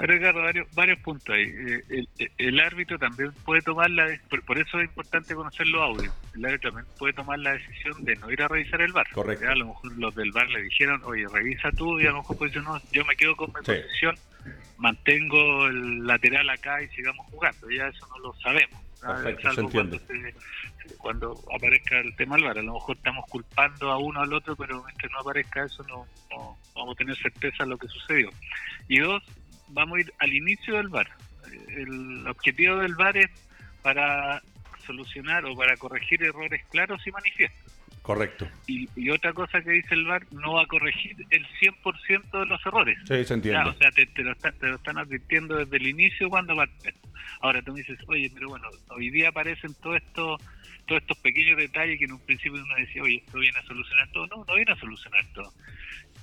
[0.00, 1.42] Pero Ricardo, varios, varios puntos ahí.
[1.88, 2.04] Eh,
[2.38, 4.06] El, árbitro también puede tomar la...
[4.28, 6.14] Por, por eso es importante conocer los audios.
[6.34, 9.06] El árbitro también puede tomar la decisión de no ir a revisar el bar.
[9.12, 9.48] Correcto.
[9.48, 12.38] A lo mejor los del bar le dijeron, oye, revisa tú, y a lo mejor
[12.38, 13.80] pues yo no, yo me quedo con mi Sí.
[13.82, 14.16] posición,
[14.78, 17.70] mantengo el lateral acá y sigamos jugando.
[17.70, 18.80] Ya eso no lo sabemos.
[18.94, 19.22] ¿sabes?
[19.22, 20.32] Perfecto, se Salvo cuando, entiende.
[20.32, 22.58] se- cuando aparezca el tema del bar.
[22.58, 26.06] A lo mejor estamos culpando a uno al otro, pero mientras no aparezca eso no,
[26.30, 28.30] no vamos a tener certeza de lo que sucedió.
[28.88, 29.22] Y dos,
[29.70, 31.08] vamos a ir al inicio del VAR.
[31.68, 33.30] El objetivo del VAR es
[33.82, 34.42] para
[34.86, 37.70] solucionar o para corregir errores claros y manifiestos.
[38.02, 38.48] Correcto.
[38.66, 42.46] Y, y otra cosa que dice el VAR, no va a corregir el 100% de
[42.46, 42.98] los errores.
[43.06, 43.62] Sí, se entiende.
[43.62, 46.56] Ya, o sea, te, te lo están, te lo están advirtiendo desde el inicio cuando
[46.56, 46.94] parte.
[47.40, 50.40] Ahora tú me dices, oye, pero bueno, hoy día aparecen todos estos
[50.86, 54.08] todos estos pequeños detalles que en un principio uno decía, oye, esto viene a solucionar
[54.10, 54.26] todo.
[54.26, 55.52] No, no viene a solucionar todo.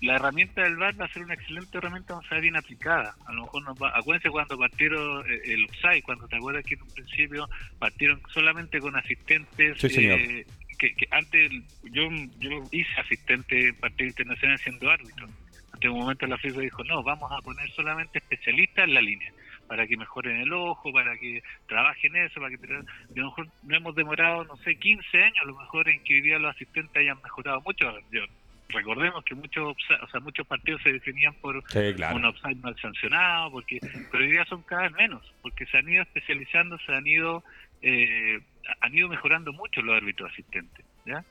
[0.01, 3.15] La herramienta del VAR va a ser una excelente herramienta, vamos a ser bien aplicada.
[3.25, 6.75] A lo mejor nos va, acuérdense cuando partieron eh, el offside, cuando te acuerdas que
[6.75, 9.77] en un principio partieron solamente con asistentes.
[9.79, 10.19] Sí, señor.
[10.19, 10.45] eh,
[10.77, 11.51] que, que antes
[11.85, 12.03] yo,
[12.39, 15.27] yo hice asistente en partido internacional siendo árbitro.
[15.73, 19.31] Hasta un momento la FIFA dijo, no, vamos a poner solamente especialistas en la línea,
[19.67, 22.63] para que mejoren el ojo, para que trabajen eso, para que...
[22.73, 22.83] A
[23.15, 26.21] lo mejor no hemos demorado, no sé, 15 años a lo mejor en que hoy
[26.21, 27.91] día los asistentes hayan mejorado mucho.
[28.11, 28.25] Yo-
[28.69, 32.15] recordemos que muchos o sea, muchos partidos se definían por Sí, claro.
[32.15, 33.79] un offside mal sancionado, porque
[34.11, 37.43] pero hoy día son cada vez menos, porque se han ido especializando, se han ido
[37.81, 38.39] eh,
[38.81, 41.23] han ido mejorando mucho los árbitros asistentes, ¿ya?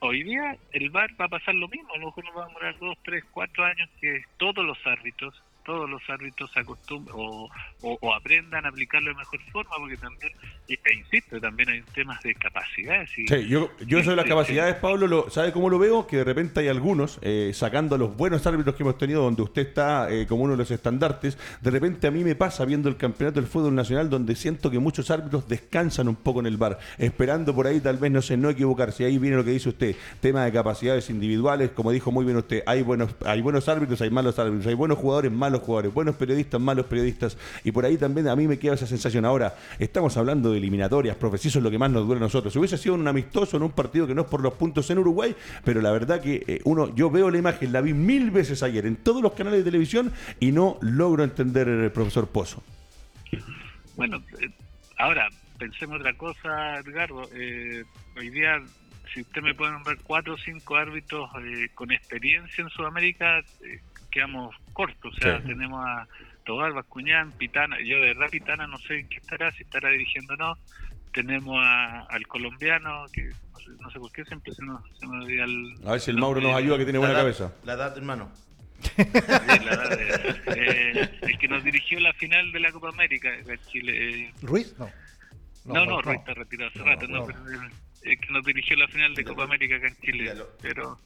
[0.00, 2.46] Hoy día el VAR va a pasar lo mismo, a lo mejor nos va a
[2.48, 5.34] demorar dos, tres, cuatro años que todos los árbitros,
[5.66, 7.50] todos los árbitros se acostumbren o,
[7.82, 10.32] o, o aprendan a aplicarlo de mejor forma, porque también,
[10.68, 13.10] e, insisto, también hay temas de capacidades.
[13.18, 16.06] Y, Sí, yo, yo eso de las capacidades, Pablo, lo, ¿sabe cómo lo veo?
[16.06, 19.42] Que de repente hay algunos, eh, sacando a los buenos árbitros que hemos tenido, donde
[19.42, 22.88] usted está eh, como uno de los estandartes, de repente a mí me pasa viendo
[22.88, 26.56] el campeonato del fútbol nacional, donde siento que muchos árbitros descansan un poco en el
[26.56, 29.04] bar, esperando por ahí tal vez, no sé, no equivocarse.
[29.04, 32.62] Ahí viene lo que dice usted, tema de capacidades individuales, como dijo muy bien usted,
[32.66, 36.60] hay buenos, hay buenos árbitros, hay malos árbitros, hay buenos jugadores, malos jugadores, buenos periodistas,
[36.60, 39.24] malos periodistas, y por ahí también a mí me queda esa sensación.
[39.24, 42.24] Ahora, estamos hablando de eliminatorias, profe, si eso es lo que más nos duele a
[42.24, 42.52] nosotros.
[42.52, 44.98] Si hubiese sido un amistoso en un partido que no es por los puntos en
[44.98, 48.62] Uruguay, pero la verdad que eh, uno, yo veo la imagen, la vi mil veces
[48.62, 52.62] ayer en todos los canales de televisión y no logro entender el profesor Pozo.
[53.96, 54.50] Bueno, eh,
[54.98, 57.28] ahora pensemos otra cosa, Edgardo.
[57.34, 57.84] Eh,
[58.16, 58.62] hoy día,
[59.12, 63.80] si usted me puede nombrar cuatro o cinco árbitros eh, con experiencia en Sudamérica, eh,
[64.16, 65.14] quedamos cortos.
[65.16, 65.46] O sea, Sí.
[65.48, 66.08] tenemos a
[66.44, 67.76] Tobar, Bascuñán, Pitana.
[67.80, 70.58] Yo de verdad Pitana no sé en qué estará, si estará dirigiendo o no.
[71.12, 75.06] Tenemos a- al colombiano, que no sé, no sé por qué siempre se, nos, se
[75.06, 75.74] me olvida el...
[75.86, 77.52] A ver si el Mauro nos ayuda, que tiene buena edad, cabeza.
[77.64, 78.30] La edad, hermano.
[78.96, 83.92] De- eh, el que nos dirigió la final de la Copa América en Chile.
[84.26, 84.74] eh, ¿Ruiz?
[84.78, 84.90] No.
[85.64, 87.26] No, no, Ruiz está retirado hace No, rato, no, no.
[87.26, 87.38] pero
[88.04, 90.34] eh, que nos dirigió la final de Copa América acá en Chile.
[90.62, 90.98] Pero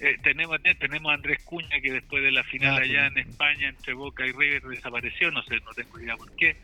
[0.00, 3.20] eh, tenemos eh, tenemos a Andrés Cuña que después de la final Ah, allá Cuña.
[3.22, 6.56] en España entre Boca y River desapareció, no sé, no tengo idea por qué.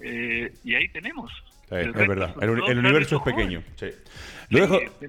[0.00, 1.30] Eh, y ahí tenemos.
[1.68, 3.62] Sí, El es resto verdad, el, el universo es pequeño.
[3.76, 3.86] sí.
[4.50, 5.06] Lo dejo, Sí,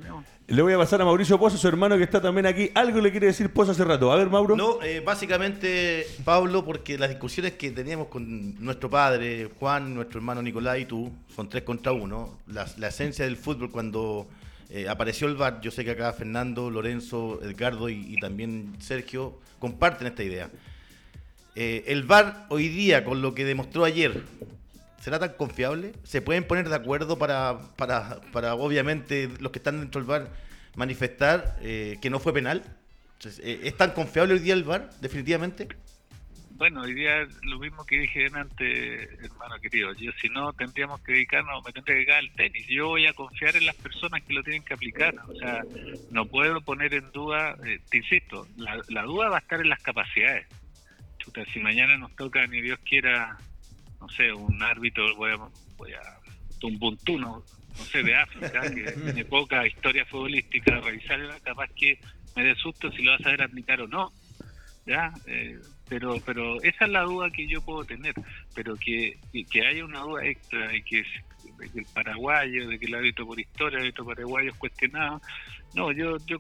[0.48, 2.70] le voy a pasar a Mauricio Pozo, su hermano que está también aquí.
[2.76, 4.12] Algo le quiere decir Pozo hace rato.
[4.12, 4.56] A ver, Mauro.
[4.56, 10.42] No, eh, básicamente, Pablo, porque las discusiones que teníamos con nuestro padre, Juan, nuestro hermano
[10.42, 12.40] Nicolás y tú, son tres contra uno.
[12.48, 14.28] La, la esencia del fútbol cuando
[14.76, 20.06] eh, apareció el VAR, yo sé que acá Fernando, Lorenzo, Edgardo y, también Sergio comparten
[20.06, 20.50] esta idea.
[21.56, 24.24] Eh, el VAR hoy día, con lo que demostró ayer,
[25.00, 25.94] ¿será tan confiable?
[26.04, 30.28] ¿Se pueden poner de acuerdo para, para, para obviamente, los que están dentro del VAR
[30.76, 32.62] manifestar eh, que no fue penal?
[33.24, 35.70] ¿Es tan confiable hoy día el VAR, definitivamente?
[36.58, 39.92] Bueno, hoy día lo mismo que dije antes, hermano querido.
[39.94, 42.66] Yo, si no, tendríamos que dedicarnos, me tendría que dedicar al tenis.
[42.68, 45.16] Yo voy a confiar en las personas que lo tienen que aplicar.
[45.28, 45.64] O sea,
[46.12, 49.68] no puedo poner en duda, eh, te insisto, la, la duda va a estar en
[49.68, 50.48] las capacidades.
[51.18, 53.38] Chuta, si mañana nos toca, ni Dios quiera,
[54.00, 55.38] no sé, un árbitro, voy a,
[55.76, 56.20] voy a
[56.60, 57.44] Tumbuntuno,
[57.78, 62.00] no sé, de África, que tiene poca historia futbolística, revisar, capaz que
[62.34, 64.14] me dé susto si lo vas a ver aplicar o no.
[64.86, 65.14] ¿ya?
[65.26, 68.14] Eh, pero pero esa es la duda que yo puedo tener,
[68.54, 69.18] pero que,
[69.52, 71.04] que haya una duda extra de que,
[71.58, 75.22] de que el paraguayo, de que el hábito por historia, el hábito paraguayo es cuestionado,
[75.74, 76.40] no, yo yo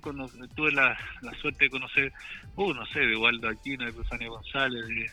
[0.55, 2.13] tuve la, la suerte de conocer,
[2.55, 5.11] uh, no sé, de Waldo Aquino, de Rosario González, de,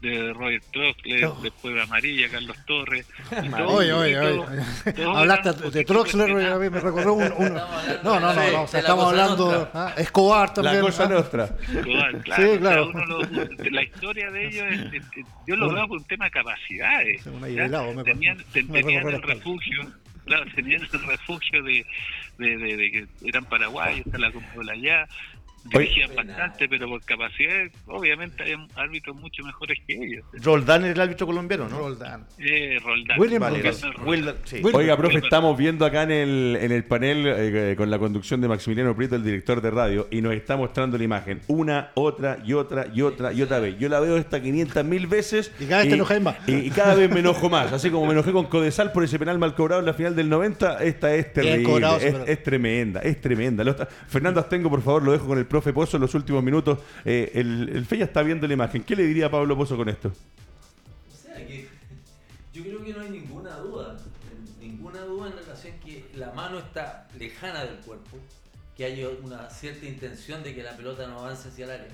[0.00, 3.06] de Roger Troxler, después de Amarilla, Carlos Torres.
[3.66, 4.42] Oye, oye, oye.
[5.04, 7.54] Hablaste de Troxler, me recordó un,
[8.04, 9.70] No, no, no, no estamos hablando.
[9.72, 10.76] Ah, Escobar también.
[10.76, 11.08] La cosa ¿ah?
[11.08, 11.44] nuestra.
[11.44, 12.52] Escobar, claro.
[12.52, 12.92] Sí, claro.
[13.70, 15.02] la historia de ellos, es,
[15.46, 17.22] yo lo veo por un tema de capacidades.
[18.04, 19.92] tenían, tenían el refugio.
[20.24, 21.86] Claro, tenían el refugio de,
[22.38, 24.32] de, de, que eran paraguayos, está la
[24.72, 25.06] allá,
[25.68, 30.24] dirigían bastante, pero por capacidad, obviamente hay árbitros mucho mejores que ellos.
[30.34, 31.78] Roldán era el árbitro colombiano, ¿no?
[31.78, 32.26] Roldán.
[32.38, 33.18] Eh, Roldán.
[34.74, 38.48] Oiga, profe, estamos viendo acá en el, en el panel eh, con la conducción de
[38.48, 42.52] Maximiliano Prieto, el director de radio, y nos está mostrando la imagen una, otra y
[42.52, 43.78] otra y otra y otra vez.
[43.78, 45.52] Yo la veo esta 500 mil veces.
[45.58, 46.36] Y cada vez te enojas más.
[46.46, 47.72] Y, cada vez me enojo más.
[47.72, 50.28] Así como me enojé con Codesal por ese penal mal cobrado en la final del
[50.28, 51.86] 90, esta es terrible.
[52.26, 53.64] es, tremenda, es tremenda.
[54.08, 56.78] Fernando Astengo, por favor, lo dejo con el profe Pozo en los últimos minutos.
[57.04, 58.84] Eh, el, el está viendo la imagen.
[58.84, 60.08] ¿Qué le diría a Pablo Pozo con esto?
[60.08, 61.66] O sea, que
[62.52, 63.96] yo creo que no hay ninguna duda,
[64.60, 68.18] ninguna duda en relación que la mano está lejana del cuerpo,
[68.76, 71.88] que hay una cierta intención de que la pelota no avance hacia el área.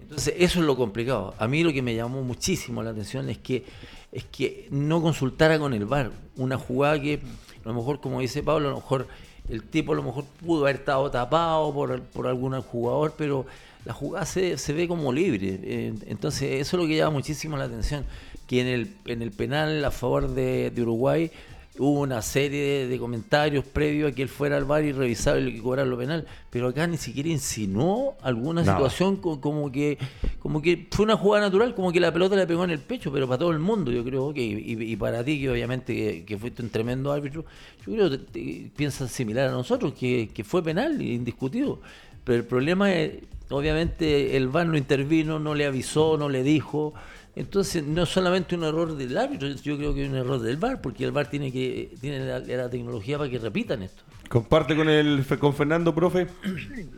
[0.00, 1.34] Entonces, eso es lo complicado.
[1.38, 3.64] A mí lo que me llamó muchísimo la atención es que
[4.10, 7.20] es que no consultara con el VAR una jugada que
[7.64, 9.08] a lo mejor como dice Pablo, a lo mejor
[9.48, 13.46] el tipo a lo mejor pudo haber estado tapado por, por algún jugador, pero
[13.84, 15.60] la jugada se, se ve como libre.
[15.62, 18.04] Eh, entonces, eso es lo que llama muchísimo la atención.
[18.46, 21.30] Que en el, en el penal a favor de, de Uruguay
[21.78, 25.58] hubo una serie de, comentarios previos a que él fuera al bar y revisara y
[25.58, 29.98] cobrara lo penal, pero acá ni siquiera insinuó alguna situación como que
[30.38, 33.12] como que fue una jugada natural, como que la pelota le pegó en el pecho,
[33.12, 36.62] pero para todo el mundo, yo creo que y, para ti que obviamente que, fuiste
[36.62, 37.44] un tremendo árbitro,
[37.86, 41.80] yo creo que piensas similar a nosotros, que, que fue penal, indiscutido.
[42.26, 46.92] Pero el problema es, obviamente, el VAR no intervino, no le avisó, no le dijo.
[47.36, 50.56] Entonces, no es solamente un error del árbitro, yo creo que es un error del
[50.56, 54.02] VAR, porque el VAR tiene que tiene la, tecnología para que repitan esto.
[54.30, 56.28] ¿Comparte con el con Fernando, profe?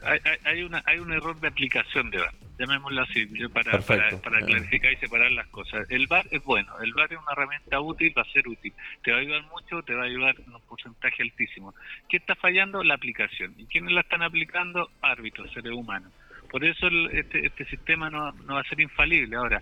[0.05, 4.40] Hay, hay, una, hay un error de aplicación de VAR, llamémoslo así, para, para, para,
[4.46, 5.90] clarificar y separar las cosas.
[5.90, 8.72] El VAR es bueno, el VAR es una herramienta útil, va a ser útil.
[9.03, 11.74] Te va a ayudar mucho, te va a ayudar en un porcentaje altísimo.
[12.09, 12.85] ¿Qué está fallando?
[12.85, 13.55] La aplicación.
[13.59, 14.88] ¿Y quiénes la están aplicando?
[15.03, 16.12] Árbitros, seres humanos.
[16.51, 19.37] Por eso este, este sistema no, no va a ser infalible.
[19.37, 19.61] Ahora,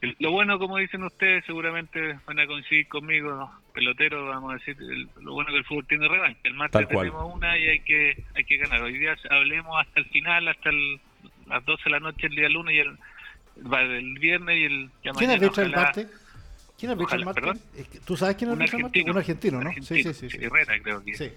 [0.00, 4.76] lo bueno, como dicen ustedes, seguramente van a coincidir conmigo, peloteros, vamos a decir,
[5.20, 6.40] lo bueno que el fútbol tiene revancha.
[6.44, 8.82] El martes tenemos una y hay que hay que ganar.
[8.82, 10.70] Hoy día hablemos hasta el final, hasta
[11.48, 12.98] las 12 de la noche el día lunes y el,
[13.72, 14.90] el viernes y el...
[15.16, 16.27] ¿Quién ha dicho el martes?
[16.78, 17.42] ¿Quién arbitra el Marte?
[18.04, 19.04] ¿Tú sabes quién arbitra el Marte?
[19.10, 19.72] Un argentino, ¿no?
[19.82, 20.28] sí, sí, sí.
[20.40, 21.16] Herrera, creo que.
[21.16, 21.32] Sí,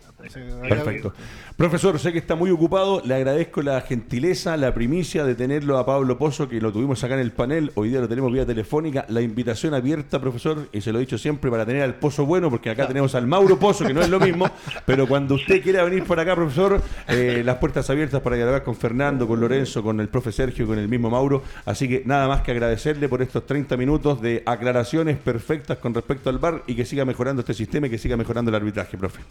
[0.69, 1.15] Perfecto.
[1.57, 3.01] Profesor, sé que está muy ocupado.
[3.03, 7.15] Le agradezco la gentileza, la primicia de tenerlo a Pablo Pozo, que lo tuvimos acá
[7.15, 7.71] en el panel.
[7.73, 9.03] Hoy día lo tenemos vía telefónica.
[9.09, 12.51] La invitación abierta, profesor, y se lo he dicho siempre, para tener al Pozo bueno,
[12.51, 14.47] porque acá tenemos al Mauro Pozo, que no es lo mismo.
[14.85, 18.75] pero cuando usted quiera venir por acá, profesor, eh, las puertas abiertas para dialogar con
[18.75, 21.41] Fernando, con Lorenzo, con el profe Sergio, con el mismo Mauro.
[21.65, 26.29] Así que nada más que agradecerle por estos 30 minutos de aclaraciones perfectas con respecto
[26.29, 29.21] al bar y que siga mejorando este sistema y que siga mejorando el arbitraje, profe.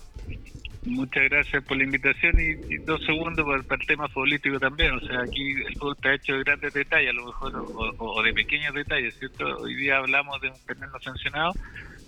[0.87, 4.93] Muchas gracias por la invitación y, dos segundos para, el tema político también.
[4.95, 7.67] O sea, aquí el fútbol está hecho de grandes detalles, a lo mejor,
[7.99, 9.45] o, de pequeños detalles, ¿cierto?
[9.59, 11.53] Hoy día hablamos de un penal no sancionado,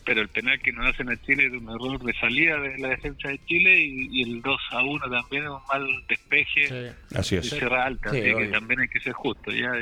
[0.06, 2.88] pero el penal que nos hacen a Chile es un error de salida de la
[2.88, 7.50] defensa de Chile y, el 2 a 1 también es un mal despeje así es.
[7.50, 9.50] de Sierra Alta, así que también hay que ser justo.
[9.50, 9.72] Ya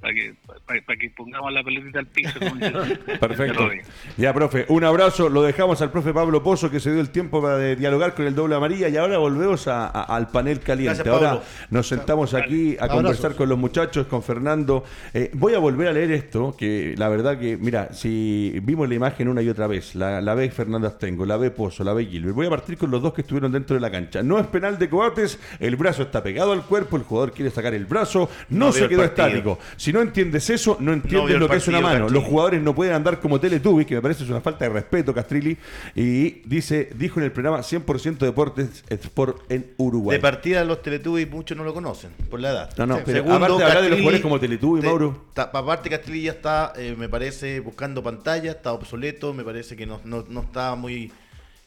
[0.00, 0.34] para que,
[0.66, 2.38] para, que pongamos la pelotita al piso.
[3.20, 3.68] Perfecto.
[4.16, 5.28] Ya, profe, un abrazo.
[5.28, 8.34] Lo dejamos al profe Pablo Pozo que se dio el tiempo para dialogar con el
[8.34, 11.08] doble amarilla y ahora volvemos al panel caliente.
[11.08, 14.84] ahora nos sentamos aquí a conversar con los muchachos, con Fernando.
[15.14, 18.94] Eh, voy a volver a leer esto, que la verdad que, mira, si vimos la
[18.94, 22.06] imagen una y otra vez, la, la ve Fernando Astengo, la ve Pozo, la ve
[22.06, 22.34] Gilbert.
[22.34, 24.22] Voy a partir con los dos que estuvieron dentro de la cancha.
[24.22, 27.74] No es penal de Coates, el brazo está pegado al cuerpo, el jugador quiere sacar
[27.74, 29.58] el brazo, no, se quedó estático.
[29.86, 32.08] Si no entiendes eso, no entiendes lo que es una mano.
[32.08, 35.14] Los jugadores no pueden andar como Teletubbies, que me parece es una falta de respeto,
[35.14, 35.56] Castrilli.
[35.94, 40.16] Y dice, dijo en el programa 100% deportes Sport en Uruguay.
[40.16, 42.76] De partida los Teletubbies muchos no lo conocen, por la edad.
[42.76, 45.26] No, no, pero aparte de hablar de los jugadores como Teletubbies, Mauro.
[45.36, 50.00] aparte Castrilli ya está, eh, me parece, buscando pantalla, está obsoleto, me parece que no,
[50.04, 51.12] no, no está muy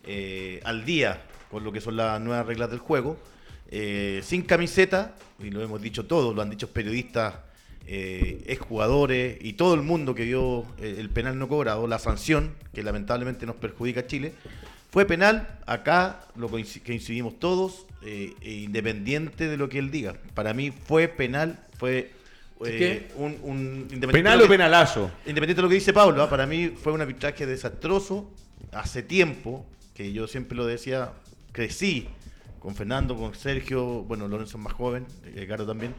[0.04, 3.16] eh, al día con lo que son las nuevas reglas del juego,
[3.72, 7.48] eh, sin camiseta, y lo hemos dicho todos, lo han dicho periodistas,
[7.92, 12.54] eh, exjugadores y todo el mundo que vio eh, el penal no cobrado, la sanción,
[12.72, 14.34] que lamentablemente nos perjudica a Chile,
[14.92, 20.16] fue penal, acá lo que incidimos todos, eh, e independiente de lo que él diga.
[20.36, 22.12] Para mí fue penal, fue
[22.66, 23.58] eh, un, un
[23.92, 25.12] independiente ¿Penal o que- penalazo?
[25.26, 26.30] Independiente de lo que dice Pablo, ¿ah?
[26.30, 28.30] para mí fue un arbitraje desastroso.
[28.72, 31.14] Hace tiempo, que yo siempre lo decía,
[31.54, 32.08] crecí
[32.60, 35.06] con Fernando, con Sergio, bueno, Lorenzo es más joven,
[35.48, 35.96] Caro también,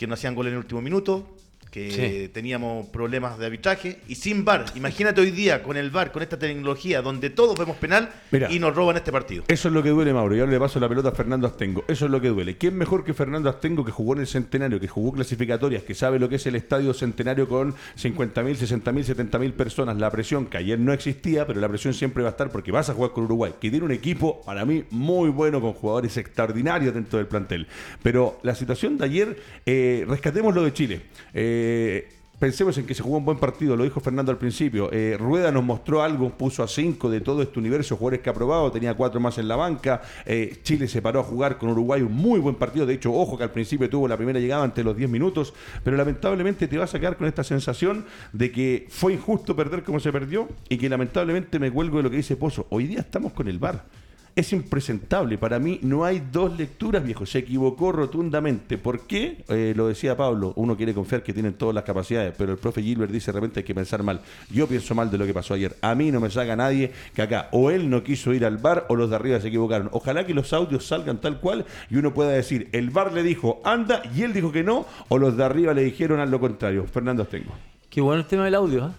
[0.00, 1.36] que no hacían gol en el último minuto,
[1.70, 2.28] que Sí.
[2.32, 4.64] teníamos problemas de arbitraje y sin VAR.
[4.74, 8.10] Imagínate hoy día con el VAR, con esta tecnología donde todos vemos penal
[8.50, 9.44] y nos roban este partido.
[9.48, 10.34] Eso es lo que duele, Mauro.
[10.36, 11.84] Y ahora le paso la pelota a Fernando Astengo.
[11.88, 12.56] Eso es lo que duele.
[12.56, 16.18] ¿Quién mejor que Fernando Astengo que jugó en el Centenario, que jugó clasificatorias, que sabe
[16.18, 19.96] lo que es el estadio Centenario con 50.000, 60.000, 70.000 personas?
[19.96, 22.90] La presión que ayer no existía, pero la presión siempre va a estar porque vas
[22.90, 26.94] a jugar con Uruguay, que tiene un equipo, para mí, muy bueno, con jugadores extraordinarios
[26.94, 27.66] dentro del plantel.
[28.02, 31.02] Pero la situación de ayer, eh, rescatemos lo de Chile.
[31.32, 31.58] Eh,
[32.40, 34.90] Pensemos en que se jugó un buen partido, lo dijo Fernando al principio.
[34.92, 38.32] Eh, Rueda nos mostró algo, puso a cinco de todo este universo, jugadores que ha
[38.32, 40.00] probado, tenía cuatro más en la banca.
[40.24, 42.86] Eh, Chile se paró a jugar con Uruguay un muy buen partido.
[42.86, 45.52] De hecho, ojo que al principio tuvo la primera llegada ante los 10 minutos,
[45.84, 50.00] pero lamentablemente te vas a quedar con esta sensación de que fue injusto perder como
[50.00, 52.66] se perdió y que lamentablemente me cuelgo de lo que dice Pozo.
[52.70, 53.84] Hoy día estamos con el VAR.
[54.36, 55.38] Es impresentable.
[55.38, 57.26] Para mí no hay dos lecturas, viejo.
[57.26, 58.78] Se equivocó rotundamente.
[58.78, 59.44] ¿Por qué?
[59.48, 60.52] Eh, lo decía Pablo.
[60.56, 63.60] Uno quiere confiar que tienen todas las capacidades, pero el profe Gilbert dice de repente
[63.60, 64.20] hay que pensar mal.
[64.50, 65.76] Yo pienso mal de lo que pasó ayer.
[65.82, 68.86] A mí no me saca nadie que acá o él no quiso ir al bar
[68.88, 69.88] o los de arriba se equivocaron.
[69.92, 73.60] Ojalá que los audios salgan tal cual y uno pueda decir, el bar le dijo
[73.64, 76.86] anda y él dijo que no, o los de arriba le dijeron a lo contrario.
[76.86, 77.52] Fernando Astengo.
[77.88, 78.94] Qué bueno el tema del audio, ¿ah?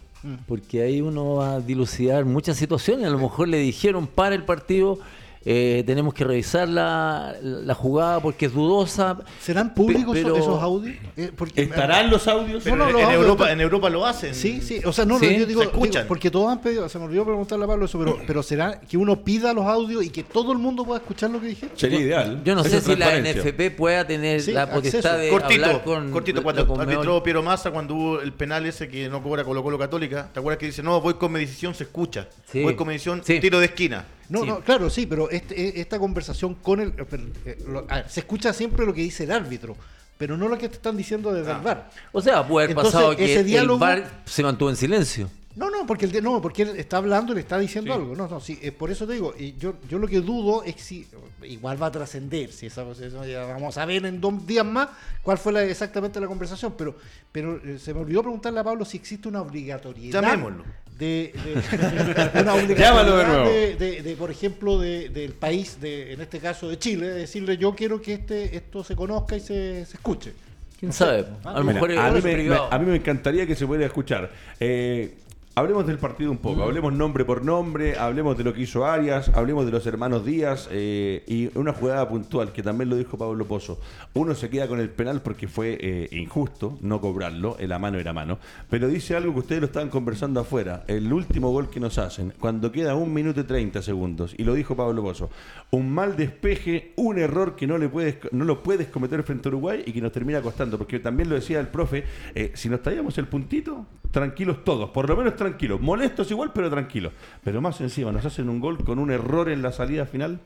[0.47, 3.07] porque ahí uno va a dilucidar muchas situaciones.
[3.07, 4.99] A lo mejor le dijeron para el partido,
[5.43, 9.17] eh, tenemos que revisar la, la jugada porque es dudosa.
[9.41, 10.95] ¿Serán públicos pero- esos audios?
[11.17, 12.63] Eh, porque- ¿Estarán los audios?
[12.65, 14.35] No, en, los en audios Europa, en Europa lo hacen.
[14.35, 16.03] Sí, sí, o sea, no, no, Sí, yo digo, se escuchan.
[16.03, 18.79] digo, porque todos han pedido, se me olvidó preguntarle a Pablo eso, pero, pero será
[18.81, 21.75] que uno pida los audios y que todo el mundo pueda escuchar lo que dijeron.
[21.77, 22.41] Sería ideal.
[22.43, 23.17] Yo no Esa sé si la.
[23.19, 24.75] NFP pueda tener Sí, la acceso.
[24.81, 26.93] potestad de cortito, hablar con cortito, la cuando Conmebol.
[26.93, 30.39] arbitró Piero Massa cuando hubo el penal ese que no cobra Colo Colo Católica, ¿te
[30.39, 32.27] acuerdas que dice, no, voy con medición, se escucha?
[32.51, 32.61] Sí.
[32.61, 33.39] Voy con medición, Sí.
[33.39, 34.05] tiro de esquina.
[34.31, 34.47] No, Sí.
[34.47, 36.89] no, claro, sí, pero este- eh, esta conversación con el...
[36.89, 37.05] eh,
[37.45, 39.75] eh, lo- a ver, se escucha siempre lo que dice el árbitro,
[40.17, 41.89] pero no lo que te están diciendo desde el VAR.
[42.13, 45.29] O sea, puede haber Entonces, pasado que diálogo- el VAR se mantuvo en silencio.
[45.53, 47.99] No, no, porque él, no, porque él está hablando y le está diciendo Sí.
[47.99, 48.15] algo.
[48.15, 50.75] No, no, sí, eh, por eso te digo, y yo, yo lo que dudo es
[50.81, 51.05] si
[51.43, 52.85] igual va a trascender, si esa,
[53.27, 54.87] ya vamos a ver en dos días más
[55.21, 56.95] cuál fue la- exactamente la conversación, pero,
[57.33, 60.63] pero eh, se me olvidó preguntarle a Pablo si existe una obligatoriedad Llamémoslo.
[61.01, 63.49] De, de- una Llámalo de nuevo.
[63.49, 67.15] de, de- de, por ejemplo, de- del país, de, en este caso de Chile, de
[67.21, 70.33] decirle yo quiero que este esto se conozca y se, se escuche.
[70.79, 71.25] ¿Quién sabe?
[71.43, 72.69] Ah, A lo Mira, mejor a, mí es me, privado.
[72.69, 74.31] me- a mí me encantaría que se pudiera escuchar.
[74.59, 75.15] Eh,
[75.55, 79.29] hablemos del partido un poco, hablemos nombre por nombre, hablemos de lo que hizo Arias,
[79.33, 83.45] hablemos de los hermanos Díaz eh, y una jugada puntual que también lo dijo Pablo
[83.45, 83.79] Pozo.
[84.13, 87.99] Uno se queda con el penal porque fue eh, injusto no cobrarlo, eh, la mano
[87.99, 91.79] era mano, pero dice algo que ustedes lo estaban conversando afuera, el último gol que
[91.79, 95.29] nos hacen, cuando queda un minuto y 30 segundos, y lo dijo Pablo Pozo,
[95.71, 99.51] un mal despeje, un error que no, le puedes, no lo puedes cometer frente a
[99.51, 102.81] Uruguay y que nos termina costando, porque también lo decía el profe, eh, si nos
[102.81, 107.13] traíamos el puntito, tranquilos todos, por lo menos tranquilos, molestos igual, pero tranquilos.
[107.43, 110.39] Pero más encima, nos hacen un gol con un error en la salida final.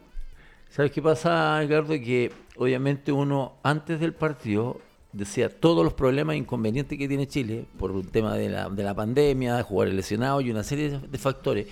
[0.69, 1.93] ¿Sabes qué pasa, Ricardo?
[1.93, 4.80] Que obviamente uno antes del partido
[5.13, 8.84] decía todos los problemas e inconvenientes que tiene Chile por un tema de la, de
[8.84, 11.67] la pandemia, de jugar lesionado y una serie de, factores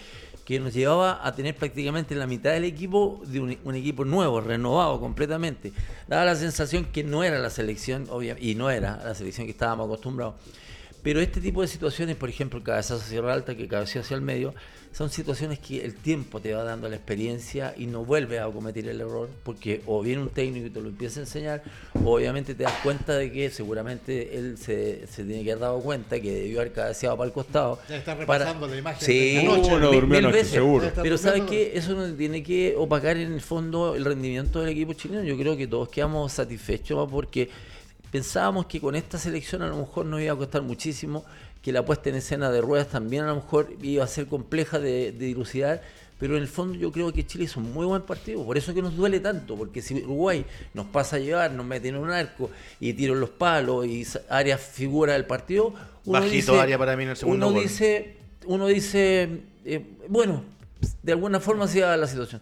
[0.46, 4.40] que nos llevaba a tener prácticamente la mitad del equipo de un, un equipo nuevo,
[4.42, 5.74] renovado completamente.
[6.08, 9.52] Daba la sensación que no era la selección, obvia- y no era la selección que
[9.52, 10.36] estábamos acostumbrados.
[11.04, 14.16] Pero este tipo de situaciones, por ejemplo, el cabezazo hacia la alta, que cabecea hacia
[14.16, 14.56] el medio,
[14.94, 18.88] son situaciones que el tiempo te va dando la experiencia y no vuelves a cometer
[18.88, 21.64] el error, porque o viene un técnico y te lo empieza a enseñar,
[22.06, 25.80] o obviamente te das cuenta de que seguramente él se, se tiene que haber dado
[25.82, 27.80] cuenta que debió haber cabeceado para el costado.
[27.90, 29.50] Ya está para- repasando la imagen Sí, de.
[29.50, 30.52] Uno mil- durmió mil anoche, veces.
[30.54, 30.92] seguro.
[31.02, 31.72] Pero ¿sabes qué?
[31.76, 35.24] Eso no tiene que opacar en el fondo el rendimiento del equipo chileno.
[35.24, 37.50] Yo creo que todos quedamos satisfechos porque
[38.14, 41.26] pensábamos que con esta selección a lo mejor nos iba a costar muchísimo,
[41.64, 44.78] que la puesta en escena de ruedas también a lo mejor iba a ser compleja
[44.78, 45.82] de, de dilucidar,
[46.20, 48.72] pero en el fondo yo creo que Chile hizo un muy buen partido, por eso
[48.72, 50.46] que nos duele tanto, porque si Uruguay
[50.76, 54.06] nos pasa a llevar, nos mete en un arco y tiro en los palos y
[54.30, 55.74] Arias figura del partido,
[56.06, 57.64] uno Bajito dice, Arias para mí en el segundo uno gol.
[57.64, 60.44] dice, uno dice, eh, bueno,
[61.02, 62.42] de alguna forma se iba la situación.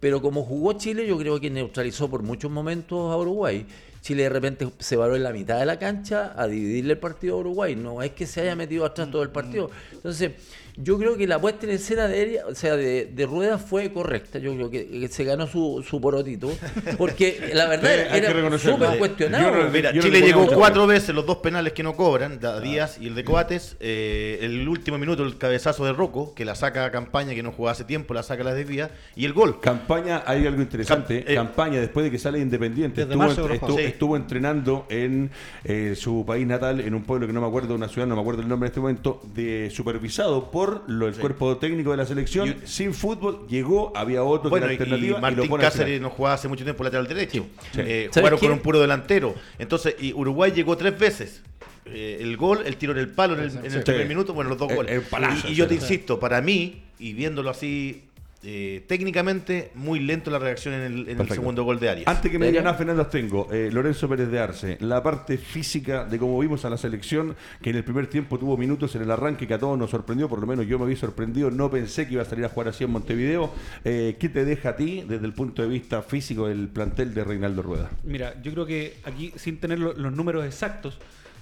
[0.00, 3.64] Pero como jugó Chile, yo creo que neutralizó por muchos momentos a Uruguay.
[4.02, 7.36] Chile de repente se paró en la mitad de la cancha a dividirle el partido
[7.36, 7.76] a Uruguay.
[7.76, 9.70] No es que se haya metido atrás todo el partido.
[9.92, 10.32] Entonces,
[10.76, 13.92] yo creo que la puesta en escena de, ella, o sea, de, de Rueda fue
[13.92, 14.38] correcta.
[14.38, 16.50] Yo creo que, que se ganó su, su porotito.
[16.98, 19.50] Porque la verdad era súper cuestionado.
[19.64, 22.60] no- Mira, Yo no Chile llegó cuatro veces los dos penales que no cobran, da
[22.60, 23.76] Díaz y el de Coates.
[23.80, 27.52] eh, el último minuto, el cabezazo de Rocco, que la saca a campaña, que no
[27.52, 28.90] jugaba hace tiempo, la saca a la desvía.
[29.16, 29.60] Y el gol.
[29.60, 31.24] Campaña, hay algo interesante.
[31.24, 33.84] Cam- eh, Campaña, después de que sale Independiente, estuvo, marzo estuvo- Sí.
[33.84, 35.30] estuvo entrenando en
[35.64, 38.20] eh, su país natal, en un pueblo que no me acuerdo, una ciudad, no me
[38.22, 42.06] acuerdo el nombre en este momento, de supervisado por lo, el cuerpo técnico de la
[42.06, 42.48] selección.
[42.48, 46.00] Y- sin fútbol, llegó, había otro Bueno, que y era alternativa y, Martín lo Cáceres
[46.00, 47.46] no jugaba hace mucho tiempo lateral derecho.
[47.72, 47.80] Sí.
[47.80, 49.34] Eh, ¿Sabes jugaron con un puro delantero.
[49.58, 51.42] Entonces, y Uruguay llegó tres veces.
[51.84, 53.78] Eh, el gol, el tiro en el palo en el, en el Sí.
[53.80, 54.92] primer minuto, bueno, los dos goles.
[54.92, 55.68] el palazo, y, y yo sí.
[55.70, 58.04] te insisto, para mí, y viéndolo así
[58.44, 61.34] eh, técnicamente, muy lento la reacción en el, en el Perfecto.
[61.34, 62.08] segundo gol de Arias.
[62.08, 66.04] Antes que me digan, ah, Fernando Astengo, eh, Lorenzo Pérez de Arce, la parte física
[66.04, 69.10] de cómo vimos a la selección, que en el primer tiempo tuvo minutos en el
[69.10, 72.06] arranque que a todos nos sorprendió, por lo menos yo me había sorprendido, no pensé
[72.06, 73.52] que iba a salir a jugar así en Montevideo.
[73.84, 77.24] Eh, ¿Qué te deja a ti desde el punto de vista físico del plantel de
[77.24, 77.90] Reinaldo Rueda?
[78.04, 80.98] Mira, yo creo que aquí, sin tener lo- los números exactos,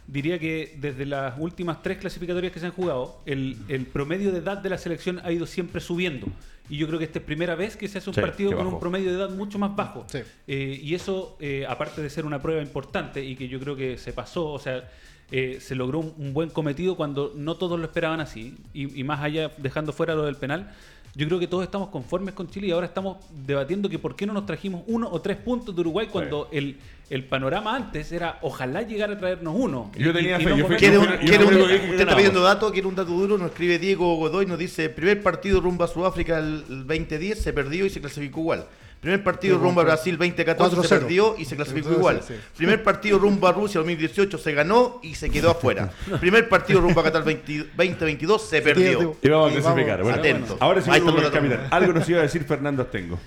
[0.06, 4.38] diría que desde las últimas tres clasificatorias que se han jugado, el, el promedio de
[4.38, 6.26] edad de la selección ha ido siempre subiendo.
[6.70, 8.66] Y yo creo que esta es primera vez que se hace un Sí, partido con
[8.66, 10.06] un promedio de edad mucho más bajo.
[10.08, 10.20] Sí.
[10.46, 13.98] Eh, y eso, eh, aparte de ser una prueba importante y que yo creo que
[13.98, 14.88] se pasó, o sea,
[15.32, 18.56] eh, se logró un, un buen cometido cuando no todos lo esperaban así.
[18.72, 20.72] Y, y más allá, dejando fuera lo del penal,
[21.14, 24.26] yo creo que todos estamos conformes con Chile y ahora estamos debatiendo que por qué
[24.26, 26.78] no nos trajimos uno o tres puntos de Uruguay cuando el,
[27.10, 29.90] el panorama antes era ojalá llegar a traernos uno.
[29.98, 31.16] Yo tenía fe, yo fui- comernos ¿Quiere un- yo uno.
[31.18, 33.78] creo- quiere un- creo que usted está pidiendo datos, quiere un dato duro, nos escribe
[33.78, 37.90] Diego Godoy, nos dice, primer partido rumbo a Sudáfrica el, el 2010 se perdió y
[37.90, 38.66] se clasificó igual.
[39.00, 40.88] Primer partido rumbo a Brasil 2014 se 4-0.
[41.00, 42.20] perdió y se clasificó igual.
[42.54, 45.90] Primer partido rumbo a Rusia 2018 se ganó y se quedó afuera.
[46.20, 49.16] Primer partido rumbo a Qatar 20 2022 se perdió.
[49.22, 50.02] Y vamos a clasificar.
[50.02, 50.58] Bueno, Atento.
[50.60, 50.90] Ahora sí.
[50.90, 53.18] Algo nos iba a decir Fernando Astengo.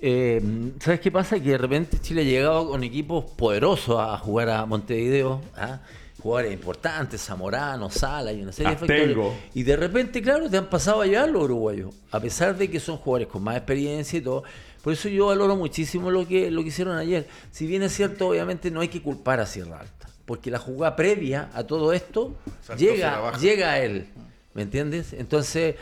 [0.00, 0.40] Eh,
[0.80, 1.40] ¿Sabes qué pasa?
[1.40, 5.40] Que de repente Chile ha llegado con equipos poderosos a jugar a Montevideo.
[5.56, 5.80] ¿ah?
[6.22, 9.16] Jugadores importantes, Zamorano, Sala y una serie de factores.
[9.54, 11.94] Y de repente, claro, te han pasado a llevar los uruguayos.
[12.10, 14.42] A pesar de que son jugadores con más experiencia y todo.
[14.82, 17.26] Por eso yo valoro muchísimo lo que, lo que hicieron ayer.
[17.50, 20.08] Si bien es cierto, obviamente no hay que culpar a Sierra Alta.
[20.24, 24.08] Porque la jugada previa a todo esto Saltó llega, llega a él.
[24.54, 25.12] ¿Me entiendes?
[25.12, 25.76] Entonces,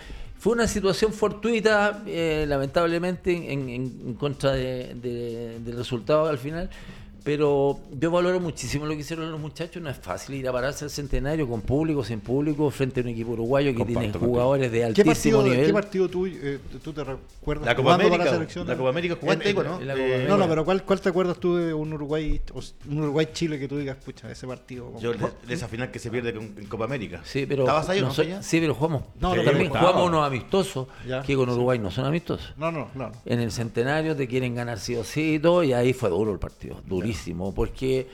[0.46, 6.70] fue una situación fortuita, eh, lamentablemente, en, contra de- de- del resultado al final.
[7.26, 9.82] Pero yo valoro muchísimo lo que hicieron los muchachos.
[9.82, 13.08] No es fácil ir a pararse al centenario con público, sin público, frente a un
[13.08, 15.66] equipo uruguayo que Comparto tiene jugadores de ¿Qué altísimo partido, nivel.
[15.66, 18.68] ¿Qué partido tú, eh, tú te recuerdas La Copa América, la selección?
[18.68, 19.80] la Copa América jugaste, En- en- ¿no?
[19.80, 20.28] en la Eh, Copa América.
[20.28, 22.60] No, no, pero ¿cuál, ¿cuál te acuerdas tú de un Uruguay o
[22.92, 24.92] un Uruguay Chile que tú digas, pucha, ese partido?
[25.00, 25.18] Yo de,
[25.48, 27.22] de esa final que se pierde con, en Copa América.
[27.24, 28.08] Sí, pero ¿Estabas ahí o no?
[28.10, 28.40] noso- Peña?
[28.40, 29.02] Sí, pero jugamos.
[29.18, 29.80] No, no, también estaba.
[29.88, 31.22] jugamos unos amistosos Ya.
[31.22, 32.54] que con Uruguay no son amistosos.
[32.56, 33.08] No, no, no.
[33.08, 33.12] no.
[33.24, 36.32] En el centenario te quieren ganar sí o sí y todo, y ahí fue duro
[36.32, 37.15] el partido, durísimo,
[37.54, 38.08] porque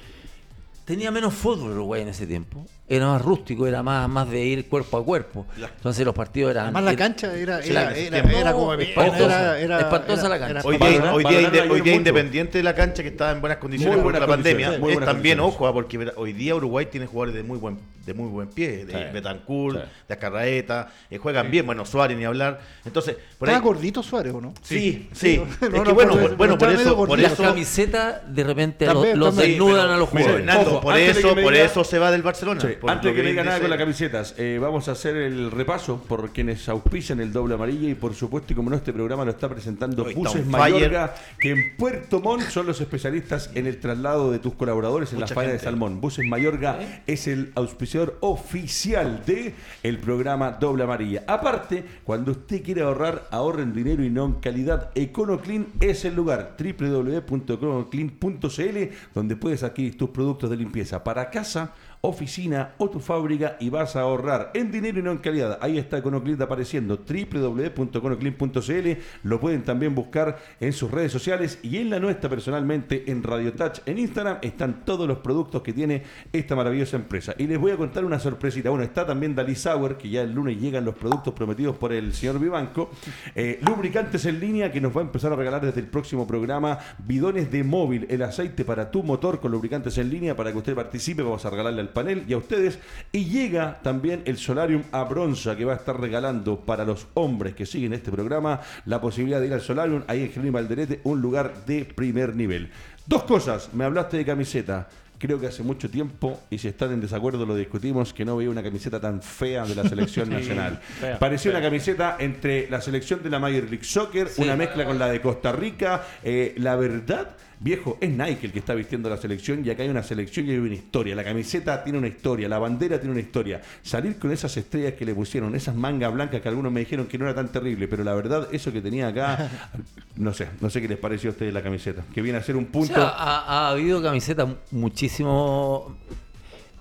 [0.93, 2.67] tenía menos fútbol Uruguay en ese tiempo.
[2.87, 5.47] Era más rústico, era más, más de ir cuerpo a cuerpo.
[5.59, 5.69] Ya.
[5.75, 6.65] Entonces los partidos eran.
[6.65, 10.29] Además la era- cancha era, era, la- era, era como espantosa, era, era, espantosa era-
[10.29, 10.69] la cancha.
[10.69, 14.05] Hoy día, hoy día, hoy independiente de la cancha que estaba en buenas condiciones por
[14.05, 17.57] buenas la pandemia, es también ojo, ah, porque hoy día Uruguay tiene jugadores de muy
[17.59, 18.99] buen de muy buen pie, de Sí.
[19.13, 19.83] Betancourt, Sí.
[20.09, 22.61] de Acarraeta, eh, juegan bien, bueno, Suárez ni hablar.
[22.85, 24.53] Entonces, por ahí ¿Estaba gordito Suárez o no?
[24.61, 25.37] Sí, sí.
[25.39, 28.87] No, es no, que no, bueno, pero- bueno, por eso, por eso camisetas de repente
[28.87, 29.51] También, los, los también.
[29.53, 30.57] desnudan pero- a los jugadores.
[30.67, 32.61] Ojo, por eso, por diga- eso se va del Barcelona.
[32.61, 36.03] Sí, antes que me diga nada con las camisetas, eh, vamos a hacer el repaso
[36.09, 39.31] por quienes auspician el doble amarillo y por supuesto, y como no, este programa lo
[39.31, 43.67] está presentando Hoy está Buses on Mayorga, que en Puerto Montt son los especialistas en
[43.67, 46.01] el traslado de tus colaboradores en Mucha la faena de salmón.
[46.01, 51.25] Buses Mayorga es el auspiciador oficial de el programa Doble Amarilla.
[51.27, 54.91] Aparte, cuando usted quiere ahorrar, ahorre en dinero y no en calidad.
[54.95, 61.73] EconoClean es el lugar www.econoclean.cl donde puedes adquirir tus productos de limpieza para casa,
[62.03, 65.59] oficina o tu fábrica y vas a ahorrar en dinero y no en calidad.
[65.63, 68.89] Ahí está EconoClean apareciendo www.econoclean.cl
[69.23, 73.53] Lo pueden también buscar en sus redes sociales y en la nuestra personalmente en Radio
[73.53, 77.35] Touch en Instagram están todos los productos que tiene esta maravillosa empresa.
[77.39, 78.71] Y les voy a contar una sorpresita.
[78.71, 82.13] Bueno, está también Dali Sauer, que ya el lunes llegan los productos prometidos por el
[82.13, 82.91] señor Vivanco.
[83.37, 86.81] Eh, lubricantes en línea que nos va a empezar a regalar desde el próximo programa.
[86.99, 90.75] Bidones de móvil, el aceite para tu motor con lubricantes en línea para que usted
[90.75, 91.23] participe.
[91.23, 92.79] Vamos a regalarle al panel y a ustedes.
[93.13, 97.55] Y llega también el Solarium a Bronza que va a estar regalando para los hombres
[97.55, 101.21] que siguen este programa la posibilidad de ir al Solarium, ahí en Jerónimo Alderete, un
[101.21, 102.71] lugar de primer nivel.
[103.07, 104.89] Dos cosas, me hablaste de camiseta.
[105.19, 108.51] Creo que hace mucho tiempo, y si están en desacuerdo lo discutimos, que no veía
[108.51, 110.81] una camiseta tan fea de la selección nacional.
[110.81, 114.99] fea, Parecía una camiseta entre la selección de la Major League Soccer, una mezcla con
[114.99, 116.05] la de Costa Rica.
[116.25, 119.89] Eh, la verdad, viejo, es Nike el que está vistiendo la selección y acá hay
[119.89, 121.15] una selección y hay una historia.
[121.15, 123.61] La camiseta tiene una historia, la bandera tiene una historia.
[123.83, 127.19] Salir con esas estrellas que le pusieron, esas mangas blancas que algunos me dijeron que
[127.19, 129.51] no era tan terrible, pero la verdad, eso que tenía acá,
[130.17, 132.05] no sé, no sé qué les pareció a ustedes la camiseta.
[132.15, 132.95] Que viene a ser un O punto.
[132.95, 135.97] sea, ha, ha habido camisetas muchísimo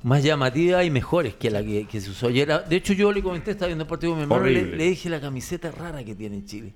[0.03, 2.65] más llamativas y mejores que la que, que se usó ayer.
[2.67, 5.09] De hecho, yo le comenté, estaba viendo el partido con mi hermano, le, le dije
[5.09, 6.73] la camiseta rara que tiene Chile.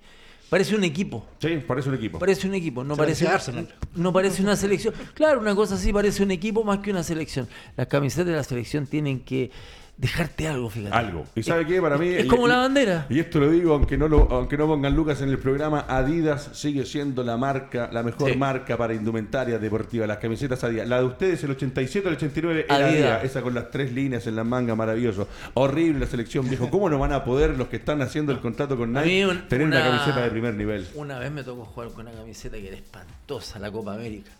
[0.56, 1.26] Parece un equipo.
[1.40, 2.18] Sí, parece un equipo.
[2.18, 3.68] Parece un equipo, no Se parece, Arsenal.
[3.94, 4.94] no parece una selección.
[5.14, 7.50] Claro, una cosa así parece un equipo más que una selección.
[7.76, 9.52] Las camisetas de la selección tienen que
[9.98, 10.96] dejarte algo, fíjate.
[10.96, 11.26] Algo.
[11.36, 11.82] ¿Y sabe qué?
[11.82, 12.08] Para mí.
[12.10, 13.06] Es y- como la bandera.
[13.10, 16.50] Y esto lo digo, aunque no lo, aunque no pongan Lucas en el programa, Adidas
[16.54, 18.38] sigue siendo la marca, la mejor Sí.
[18.38, 20.06] marca para indumentaria deportiva.
[20.08, 20.88] Las camisetas Adidas.
[20.88, 22.92] La de ustedes, el 87 el 89, era Adidas.
[22.94, 23.24] Adidas.
[23.24, 25.28] Esa con las tres líneas en la manga, maravilloso.
[25.54, 26.70] Horrible la selección, viejo.
[26.70, 29.68] ¿Cómo no van a poder los que están haciendo el contrato con Nike un- tener
[29.68, 29.78] una...
[29.82, 30.88] una- camiseta de primer nivel?
[30.96, 34.32] Una vez me tocó jugar con una camiseta que era espantosa, la Copa América.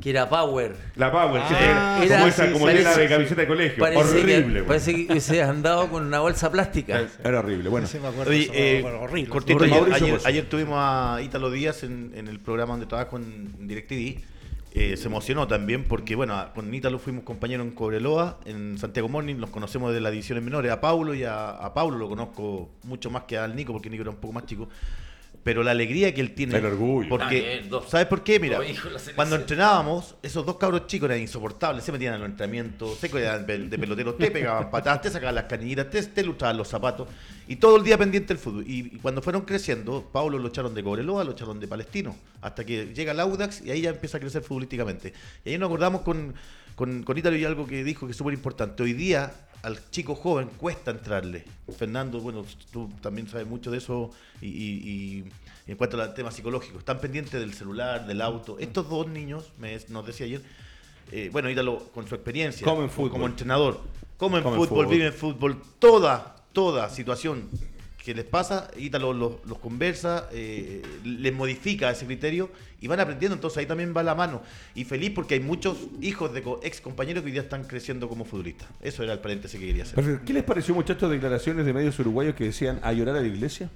[0.00, 0.76] Que era Power.
[0.96, 3.46] La Power, que Ah, era, como era- esa, sí, como parece- tela de camiseta de
[3.48, 3.78] colegio.
[3.78, 4.60] Parece horrible.
[4.60, 7.00] que, parece que hubiese andado con una bolsa plástica.
[7.24, 7.70] Era horrible.
[7.70, 9.30] Bueno, Sí, me acuerdo, Oye, eso, eh, bueno, horrible.
[9.30, 9.74] cortito, Horrible.
[9.74, 10.28] ayer, Mauricio ayer- Pozo.
[10.28, 14.20] ayer tuvimos a Ítalo Díaz en, en el programa donde trabajo en DirecTV.
[14.78, 19.36] Eh, se emocionó también porque, bueno, con Ítalo fuimos compañeros en Cobreloa, en Santiago Morning,
[19.36, 20.70] los conocemos de las divisiones menores.
[20.70, 24.02] A Paulo y a, a Paulo lo conozco mucho más que al Nico, porque Nico
[24.02, 24.68] era un poco más chico.
[25.42, 26.56] Pero la alegría que él tiene.
[26.58, 27.08] El orgullo.
[27.08, 28.40] Porque, También, dos- ¿Sabes por qué?
[28.40, 28.58] Mira,
[29.14, 31.84] cuando entrenábamos, esos dos cabros chicos eran insoportables.
[31.84, 35.44] Se metían en los entrenamientos, se cuidaban de peloteros, te pegaban patadas, te sacaban las
[35.44, 37.06] canillitas, te, te lustraban los zapatos.
[37.46, 38.64] Y todo el día pendiente del fútbol.
[38.66, 42.16] Y, y cuando fueron creciendo, Pablo lo echaron de Cobreloa, lo echaron de Palestino.
[42.40, 45.12] Hasta que llega el Audax y ahí ya empieza a crecer futbolísticamente.
[45.44, 46.34] Y ahí nos acordamos con,
[46.74, 48.82] con, con Ítalo y algo que dijo que es súper importante.
[48.82, 49.32] Hoy día
[49.66, 51.44] al chico joven cuesta entrarle.
[51.76, 54.88] Fernando, bueno, tú también sabes mucho de eso y, y-
[55.66, 58.58] y en cuanto al tema psicológico, están pendientes del celular, del auto.
[58.60, 60.42] Estos dos niños, me, nos decía ayer,
[61.10, 63.80] eh, bueno, Ítalo con su experiencia Comen como- entrenador,
[64.16, 64.86] comen, Comen fútbol, fútbol.
[64.86, 67.48] viven fútbol, toda, toda situación
[68.06, 72.50] que les pasa, Ítalo los, los conversa, eh, les modifica ese criterio
[72.80, 74.42] y van aprendiendo, entonces ahí también va la mano.
[74.76, 78.24] Y feliz porque hay muchos hijos de ex compañeros que hoy día están creciendo como
[78.24, 78.68] futbolistas.
[78.80, 80.20] Eso era el paréntesis que quería hacer.
[80.24, 83.70] ¿qué les pareció, muchachos, declaraciones de medios uruguayos que decían a llorar a la iglesia?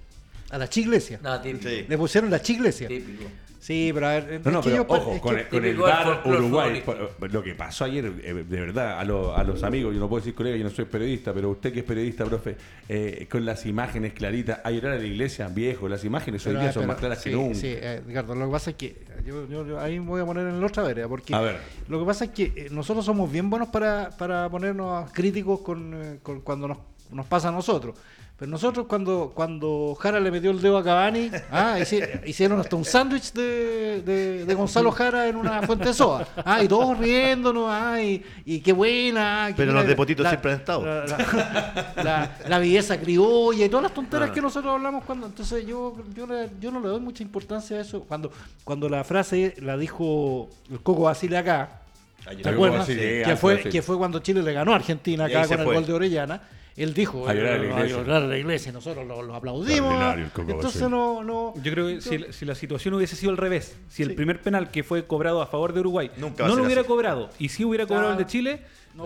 [0.51, 1.21] A la chiglesia.
[1.23, 1.69] No, típico.
[1.69, 1.85] Sí.
[1.89, 2.89] Le pusieron la chiglesia.
[2.89, 3.25] típico.
[3.61, 4.41] Sí, pero a ver.
[4.43, 6.23] No, no, que pero yo pa- ojo, es con, que- el, con el típico bar
[6.25, 6.83] Uruguay,
[7.31, 10.21] lo que pasó ayer, eh, de verdad, a, lo- a los amigos, yo no puedo
[10.23, 12.57] decir colega, yo no soy periodista, pero usted que es periodista, profe,
[12.89, 16.71] eh, con las imágenes claritas, a llorar a la iglesia, viejo, las imágenes hoy día
[16.71, 17.55] ah, son pero- más claras sí, que nunca.
[17.55, 18.97] Sí, eh, Ricardo, lo que pasa es que
[19.27, 21.59] yo, yo- yo ahí me voy a poner en la otra vereda, porque A ver.
[21.87, 25.93] lo que pasa es que eh, nosotros somos bien buenos para, para ponernos críticos con,
[26.03, 26.79] eh, con cuando nos,
[27.13, 27.95] nos pasa a nosotros.
[28.41, 32.75] Pero nosotros cuando, cuando Jara le metió el dedo a Cavani, ah, hici- hicieron hasta
[32.75, 36.27] un sándwich de, de- de Gonzalo Jara en una fuente de soda.
[36.43, 39.49] Ah, y todos riéndonos, ah, y, y qué buena.
[39.49, 40.87] que Pero mira, los de Potito siempre han estado.
[40.87, 45.27] La, la- la- la belleza criolla y todas las tonteras que nosotros hablamos cuando.
[45.27, 48.01] Entonces yo, yo, le- yo no le doy mucha importancia a eso.
[48.05, 48.33] Cuando,
[48.65, 51.83] cuando la frase la dijo el Coco Basile acá,
[52.27, 52.81] Ayer- ¿te acuerdas?
[52.81, 55.75] Basile, que, fue, que fue cuando Chile le ganó a Argentina acá con el fue.
[55.75, 56.41] gol de Orellana.
[56.83, 57.97] Él dijo, A llorar a la "Eh, iglesia".
[57.97, 60.17] llorar a la iglesia, nosotros lo, lo aplaudimos.
[60.37, 61.55] Entonces no, no.
[61.63, 64.15] Yo creo que si, la- si la situación hubiese sido al revés, si el Sí.
[64.15, 66.89] primer penal que fue cobrado a favor de Uruguay Nunca a no lo hubiera así.
[66.89, 68.31] cobrado y si hubiera cobrado el de Claro.
[68.31, 68.51] Chile,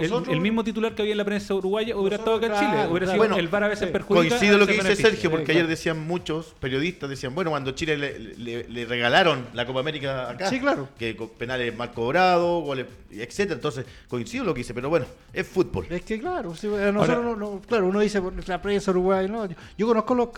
[0.01, 2.53] el- Nosotros- el, mismo titular que había en la prensa uruguaya hubiera estado acá en
[2.55, 2.71] Chile.
[2.73, 3.13] claro, Hubiera claro.
[3.13, 3.93] sido Bueno, el VAR a veces sí.
[3.93, 4.29] perjudica.
[4.31, 5.11] Coincido lo a que dice beneficia.
[5.11, 5.71] Sergio, porque Sí, ayer claro.
[5.71, 10.49] decían muchos periodistas, decían, bueno, cuando Chile le, le- le regalaron la Copa América acá,
[10.49, 10.89] Sí, claro.
[10.99, 15.05] que penales mal cobrados, goles, etcétera, entonces coincido lo que dice, pero bueno,
[15.35, 15.87] es fútbol.
[15.91, 18.91] Es que claro, sí, a nosotros Ahora- no, no- claro, uno dice por la prensa
[18.91, 20.29] uruguaya, no, yo, yo conozco los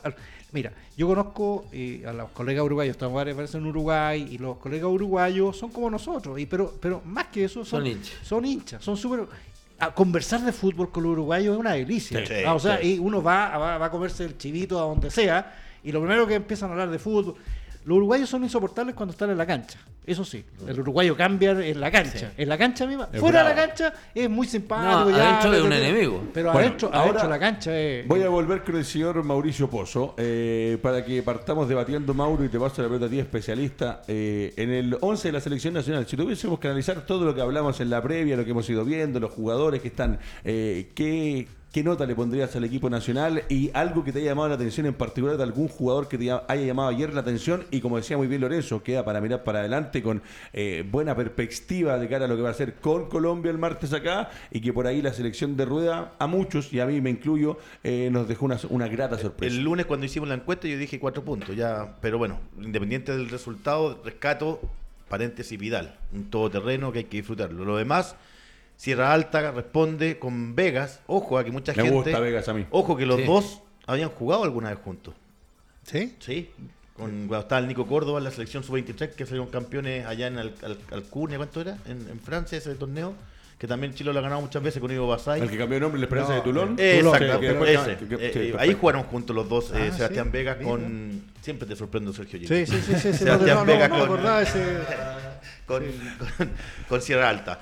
[0.53, 4.57] mira, yo conozco eh, a los colegas uruguayos, estamos varias veces en Uruguay y los
[4.59, 8.15] colegas uruguayos son como nosotros, y pero pero más que eso son Son hinchas.
[8.23, 9.27] son hinchas, son súper
[9.79, 12.25] a conversar de fútbol con los uruguayos es una delicia.
[12.27, 12.95] Sí, Ah, o sea, sí.
[12.95, 15.55] y uno va, va, va a comerse el chivito a donde sea
[15.85, 17.35] y lo primero que empiezan a hablar de fútbol.
[17.87, 19.79] Los uruguayos son insoportables cuando están en la cancha.
[20.05, 22.19] Eso sí, el uruguayo cambia en la cancha.
[22.19, 22.27] Sí.
[22.37, 23.09] En la cancha misma.
[23.13, 25.09] Es Fuera de la cancha es muy simpático.
[25.09, 26.23] No, ya, adentro es un pero- enemigo.
[26.35, 28.09] Pero Bueno, adentro, ahora adentro de la cancha es.
[28.09, 32.49] Voy a volver con el señor Mauricio Pozo eh, para que partamos debatiendo, Mauro, y
[32.49, 34.03] te paso la pelota a ti, especialista.
[34.09, 37.41] Eh, en el 11 de la selección nacional, si tuviésemos que analizar todo lo que
[37.41, 41.47] hablamos en la previa, lo que hemos ido viendo, los jugadores que están, eh, ¿qué,
[41.77, 43.43] qué nota le pondrías al equipo nacional?
[43.51, 46.31] Y algo que te haya llamado la atención en particular de algún jugador que te
[46.31, 47.67] haya llamado ayer la atención.
[47.71, 50.23] Y como decía muy bien Lorenzo, queda para mirar para adelante con
[50.55, 53.93] eh, buena perspectiva de cara a lo que va a hacer con Colombia el martes
[53.93, 54.31] acá.
[54.51, 57.59] Y que por ahí la selección de rueda, a muchos, y a mí me incluyo,
[57.85, 59.55] eh, nos dejó una, una grata sorpresa.
[59.55, 63.29] El lunes cuando hicimos la encuesta yo dije cuatro puntos, ya, pero bueno, independiente del
[63.29, 64.63] resultado, rescato,
[65.11, 67.67] paréntesis Vidal, un todoterreno que hay que disfrutarlo.
[67.67, 68.17] Lo demás,
[68.77, 72.67] Sierra Alta responde con Vegas, ojo a que mucha Me gente, gusta Vegas a mí.
[72.71, 73.25] ojo que los Sí.
[73.25, 75.15] dos habían jugado alguna vez juntos,
[75.85, 76.15] ¿Sí?
[76.19, 76.51] sí,
[76.95, 80.39] con, cuando estaba el Nico Córdoba en la selección sub-23 que salieron campeones allá en
[80.39, 81.79] Al, Al- Alcurnia, ¿cuánto era?
[81.87, 83.15] En, en Francia ese torneo,
[83.59, 85.41] que también Chile lo ha ganado muchas veces con Ivo Basay.
[85.41, 86.77] El que cambió de nombre, la esperanza No, de Tulón.
[86.79, 87.97] Eh, Tulón, Exacto, Que- que después- ese.
[87.97, 88.81] que- que- Eh, sí, eh, ahí perfecto.
[88.81, 90.71] jugaron juntos los dos, eh, Ah, Sebastián sí, Vegas mira.
[90.71, 91.23] con...
[91.41, 92.49] Siempre te sorprendo, Sergio Gil.
[92.49, 94.63] Sí, sí, sí, sí, sí, Sebastián no, no, no, Vega no me con- acordaba ese.
[95.67, 95.83] con,
[96.37, 96.51] con-
[96.89, 97.59] con Sierra Alta.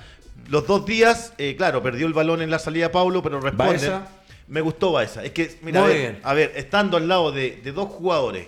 [0.49, 3.73] Los dos días, eh, claro, perdió el balón en la salida Paulo, pero responde.
[3.73, 4.09] Baeza.
[4.47, 5.25] Me gustó Baeza.
[5.25, 6.21] Es que, mira, Muy a ver, bien.
[6.23, 8.47] a ver, estando al lado de, de dos jugadores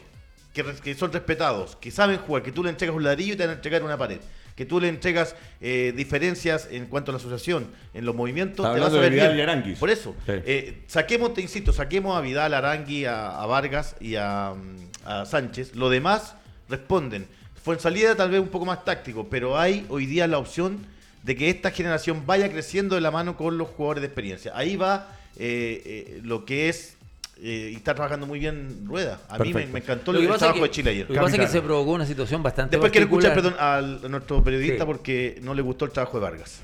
[0.53, 3.51] que, son respetados, que saben jugar, que tú le entregas un ladrillo y te van
[3.51, 4.19] a entregar una pared,
[4.55, 8.75] que tú le entregas eh, diferencias en cuanto a la asociación, en los movimientos, Está
[8.75, 9.65] te vas a ver Vidal bien.
[9.67, 9.75] y.
[9.77, 10.33] Por eso, Sí.
[10.47, 15.07] eh, saquemos, te insisto, saquemos a Vidal, a Arangui, a, a Vargas y a, mm,
[15.09, 15.75] a Sánchez.
[15.77, 16.35] Lo demás
[16.71, 17.27] responden.
[17.63, 20.87] Fue en salida tal vez un poco más táctico, pero hay hoy día la opción
[21.27, 24.53] de que esta generación vaya creciendo de la mano con los jugadores de experiencia.
[24.55, 26.97] Ahí va eh, eh, lo que es
[27.43, 29.21] eh, y está trabajando muy bien Rueda.
[29.29, 31.07] A mí me, me encantó Lo el, trabajo que- de Chile ayer.
[31.09, 34.01] Lo que pasa es que se provocó una situación bastante Después quiero escuchar perdón, al-
[34.05, 34.87] a nuestro periodista Sí.
[34.87, 36.61] porque no le gustó el trabajo de Vargas.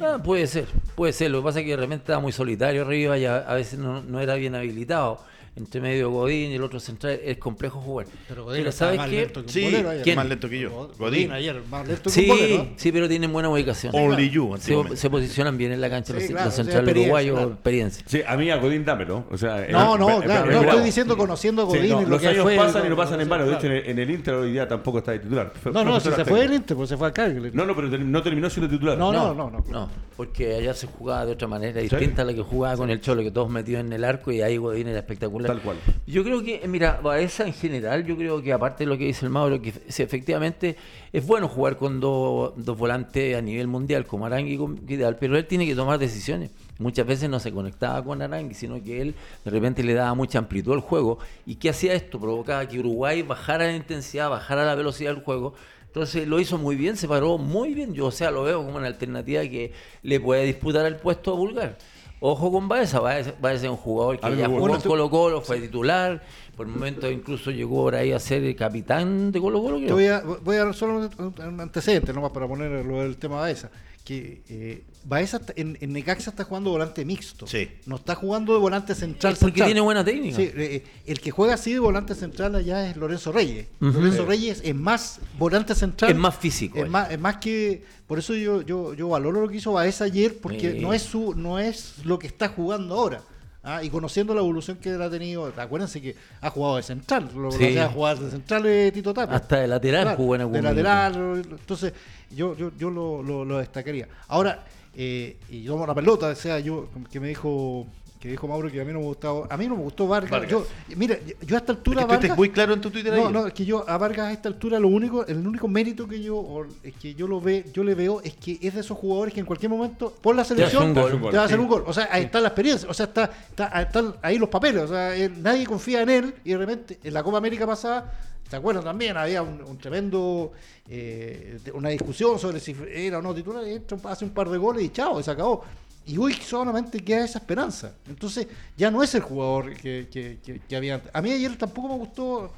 [0.00, 1.30] Ah, puede ser, puede ser.
[1.30, 3.78] Lo que pasa es que de repente estaba muy solitario arriba y a, a veces
[3.78, 5.20] no, no era bien habilitado.
[5.56, 8.06] Entre medio Godín y el otro central es complejo jugar.
[8.06, 9.16] Pero Pero, Godín estaba ¿sabes más qué?
[9.20, 10.02] lento que Sí, bolero ayer.
[10.02, 10.16] ¿quién?
[10.16, 10.70] más lento que yo.
[10.70, 11.32] Godín Godín.
[11.32, 12.56] ayer, más lento que un Sí, bolero.
[12.64, 12.70] ¿no?
[12.76, 13.94] sí, pero tienen buena ubicación.
[13.94, 14.56] Only you,
[14.96, 17.52] Se, posicionan bien en la cancha Sí, los, claro, los centrales experiencia, uruguayos, claro.
[17.52, 18.04] experiencia.
[18.08, 19.26] Sí, a mí a Godín dámelo.
[19.30, 22.04] O sea, No, eh, no, claro, no estoy diciendo conociendo a Sí, Godín no, y
[22.04, 22.56] lo los que años fue.
[22.56, 23.46] pasan y no pasan en vano.
[23.46, 25.52] De hecho, en el, el Inter hoy día tampoco está de titular.
[25.72, 26.54] No, no, si se fue del Arteta.
[26.56, 27.50] Inter, pues se fue al Cagliari.
[27.54, 28.98] No, no, pero no terminó siendo titular.
[28.98, 29.64] No, no, no, no.
[29.70, 33.00] No, porque allá se jugaba de otra manera distinta a la que jugaba con el
[33.00, 35.43] Cholo, que todos metidos en el arco y ahí Godín era espectacular.
[35.48, 35.76] Tal cual.
[36.06, 39.24] Yo creo que, mira, Baeza en general, yo creo que aparte de lo que dice
[39.26, 40.76] el Mauro, que sí, efectivamente
[41.12, 45.16] es bueno jugar con dos, dos volantes a nivel mundial, como Arangui y con Vidal,
[45.16, 46.50] pero él tiene que tomar decisiones.
[46.78, 49.14] Muchas veces no se conectaba con Arangui, sino que él
[49.44, 51.18] de repente le daba mucha amplitud al juego.
[51.46, 52.18] ¿Y qué hacía esto?
[52.18, 55.54] Provocaba que Uruguay bajara la intensidad, bajara la velocidad del juego.
[55.86, 57.94] Entonces lo hizo muy bien, se paró muy bien.
[57.94, 59.72] Yo, o sea, lo veo como una alternativa que
[60.02, 61.78] le puede disputar el puesto a Bulgar.
[62.26, 65.60] Ojo con Baeza, Baeza, Baeza es un jugador que ya jugó en Colo Colo, fue
[65.60, 66.22] titular,
[66.56, 69.78] por momentos incluso llegó por ahí a ser el capitán de Colo Colo.
[69.78, 73.40] Voy a, voy a dar solo un, un antecedente nomás para poner lo del tema
[73.40, 73.68] Baeza.
[74.04, 77.46] Que eh, Baeza está- en, en Necaxa está jugando volante mixto.
[77.46, 77.70] Sí.
[77.86, 79.32] No está jugando de volante central.
[79.32, 79.68] Es porque central.
[79.68, 80.36] tiene buena técnica.
[80.36, 83.66] Sí, eh, el que juega así de volante central allá es Lorenzo Reyes.
[83.80, 84.26] Lorenzo.
[84.26, 86.10] Reyes es más volante central.
[86.10, 87.82] Es más físico, Es más, es más que.
[88.06, 90.78] Por eso yo, yo, yo valoro lo que hizo Baeza ayer, porque Sí.
[90.80, 93.22] no es su no es lo que está jugando ahora.
[93.64, 97.30] Ah, y conociendo la evolución que él ha tenido, acuérdense que ha jugado de central,
[97.34, 97.58] lo, Sí.
[97.60, 99.36] lo hacía jugar de central eh, Tito Tapia.
[99.36, 101.92] Hasta de lateral jugó en algún De lateral, entonces
[102.30, 104.06] yo, yo, yo lo, lo, lo destacaría.
[104.28, 107.86] Ahora, eh, y yo tomo la pelota, o sea, yo que me dijo
[108.24, 110.30] que dijo Mauro que a mí no me gustaba, a mí no me gustó Vargas.
[110.30, 110.50] Vargas.
[110.50, 110.66] Yo,
[110.96, 113.18] mira, yo a esta Es altura que estuviste Vargas, muy claro en tu Twitter no,
[113.20, 113.32] ayer.
[113.32, 116.22] no, es que yo a Vargas a esta altura lo único, el único mérito que
[116.22, 119.34] yo es que yo lo ve, yo le veo es que es de esos jugadores
[119.34, 121.34] que en cualquier momento por la selección te, gol.
[121.34, 121.84] va a hacer un gol.
[121.86, 124.88] O sea, ahí está la experiencia, o sea, está, está- están ahí los papeles, o
[124.88, 128.10] sea, él- nadie confía en él y de repente en la Copa América pasada
[128.48, 129.16] ¿Se acuerdan también?
[129.16, 130.52] Había un, un tremendo,
[130.88, 134.84] eh, una discusión sobre si era o no titular, entra, hace un par de goles
[134.84, 135.64] y chao, y se acabó.
[136.06, 137.94] Y hoy solamente queda esa esperanza.
[138.06, 138.46] Entonces
[138.76, 141.10] ya no es el jugador que, que, que- que había antes.
[141.14, 142.52] A mí ayer tampoco me gustó,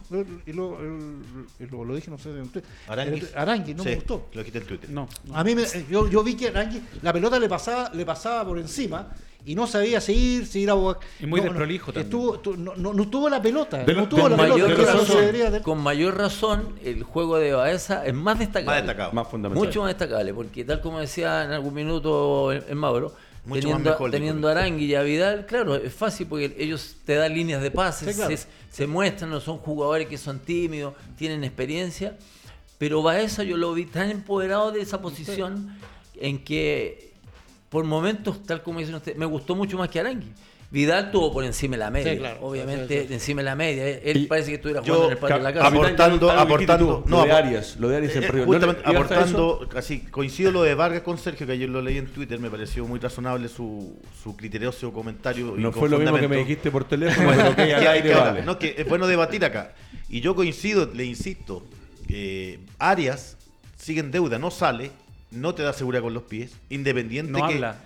[0.46, 1.22] y lo, el-
[1.60, 2.64] y lo, lo dije, no sé, de usted.
[2.88, 3.22] Arangui.
[3.36, 4.26] Arangui, no Sí, me gustó.
[4.32, 4.90] Lo quité en Twitter.
[4.90, 5.08] No.
[5.32, 8.58] A mí me, yo, yo vi que Arangui, la pelota le pasaba, le pasaba por
[8.58, 9.12] encima
[9.44, 10.98] y no sabía seguir, seguir a Boca.
[11.20, 12.06] Y muy no, desprolijo también.
[12.06, 13.84] estuvo- tu- no, no, no tuvo la pelota.
[13.84, 14.64] De no tuvo la Con pelota.
[14.64, 18.66] mayor, que razón, con mayor razón, el juego de Baeza es más destacable.
[18.80, 19.12] Más destacado.
[19.12, 19.64] Más fundamental.
[19.64, 23.14] Mucho más destacable, porque tal como decía en algún minuto el, el Mauro,
[23.46, 26.96] Mucho teniendo, más mejor, teniendo a Arangui y a Vidal, claro, es fácil porque ellos
[27.04, 28.36] te dan líneas de pases, Sí, claro.
[28.36, 32.16] se, se muestran, no son jugadores que son tímidos, tienen experiencia.
[32.78, 35.78] Pero Baeza yo lo vi tan empoderado de esa posición
[36.20, 37.12] en que
[37.70, 40.32] por momentos, tal como dicen ustedes, me gustó mucho más que Arangui.
[40.70, 42.38] Vidal tuvo por encima de la media, Sí, claro.
[42.42, 43.14] obviamente Sí, sí.
[43.14, 43.88] encima de la media.
[43.88, 45.66] Él Y parece que estuviera yo- jugando en el patio de la casa.
[45.68, 48.44] Aportando- aportando- no, lo de Arias, lo de Arias en Eh, Río.
[48.46, 52.38] justamente aportando, así, coincido lo de Vargas con Sergio, que ayer lo leí en Twitter,
[52.40, 55.54] me pareció muy razonable su, su criterioso comentario.
[55.56, 58.14] No fue lo mismo que me dijiste por teléfono, pero Que al hay aire que
[58.14, 58.32] hablar.
[58.34, 58.44] vale.
[58.44, 59.72] No, que es bueno debatir acá.
[60.08, 61.64] Y yo coincido, le insisto,
[62.08, 63.36] que Arias
[63.76, 64.90] sigue en deuda, no sale,
[65.30, 67.54] no te da seguridad con los pies, independiente No que...
[67.54, 67.84] habla.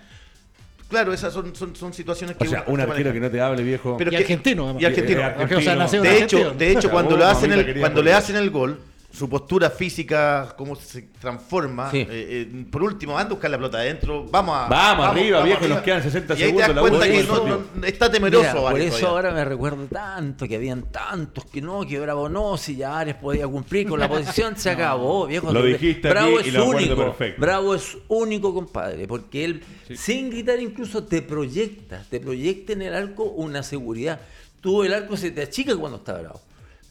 [0.91, 3.13] Claro, esas son, son, son situaciones que O sea, un arquero maneja.
[3.13, 3.95] que no te hable, viejo.
[3.97, 4.81] Pero Y que- argentino, además.
[4.83, 5.19] Y argentino.
[5.21, 5.85] Eh, argentino.
[5.85, 8.77] O sea, De hecho, de hecho cuando, lo hacen el, cuando le hacen el gol,
[9.13, 11.91] su postura física, cómo se transforma.
[11.91, 11.97] Sí.
[11.99, 14.25] eh, eh, por último, anda a buscar la pelota adentro.
[14.31, 14.67] Vamos a.
[14.67, 17.37] Vamos arriba, viejo, nos quedan 60 y ahí te das segundos, la cuenta que última
[17.37, 18.47] no- del no- está temeroso.
[18.57, 19.09] Mira, por eso todavía.
[19.09, 23.15] ahora me recuerdo tanto que habían tantos que no, que Bravo no, si ya Ares
[23.15, 25.51] podía cumplir con la posición, se acabó, viejo.
[25.51, 26.95] Lo dijiste Bravo aquí y es lo acuerdo único.
[27.05, 27.41] perfecto.
[27.41, 29.63] Bravo es único, compadre, porque él,
[29.95, 34.21] sin gritar incluso, te proyecta, te proyecta en el arco una seguridad.
[34.61, 36.39] Tú el arco se te achica cuando está bravo.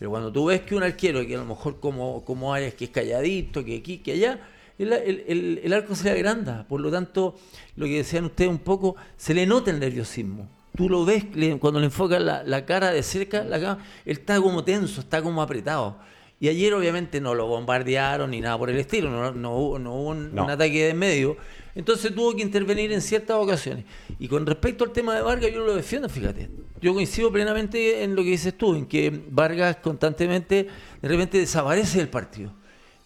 [0.01, 2.87] Pero cuando tú ves que un arquero, que a lo mejor como, como Arias, que
[2.87, 4.41] es calladito, que aquí, que allá,
[4.79, 6.67] el, el- el- arco se agranda.
[6.67, 7.37] Por lo tanto,
[7.77, 10.49] lo que decían ustedes un poco, se le nota el nerviosismo.
[10.75, 11.27] Tú lo ves
[11.61, 13.59] cuando le enfocas la, la cara de cerca, la
[14.07, 15.99] él está como tenso, está como apretado.
[16.43, 19.95] Y ayer obviamente no lo bombardearon ni nada por el estilo, no, no hubo, no
[19.95, 20.45] hubo un, No.
[20.45, 21.37] un ataque de medio.
[21.75, 23.85] Entonces tuvo que intervenir en ciertas ocasiones.
[24.19, 26.49] Y con respecto al tema de Vargas, yo lo defiendo, fíjate.
[26.81, 30.67] Yo coincido plenamente en lo que dices tú, en que Vargas constantemente,
[31.03, 32.53] de repente desaparece del partido.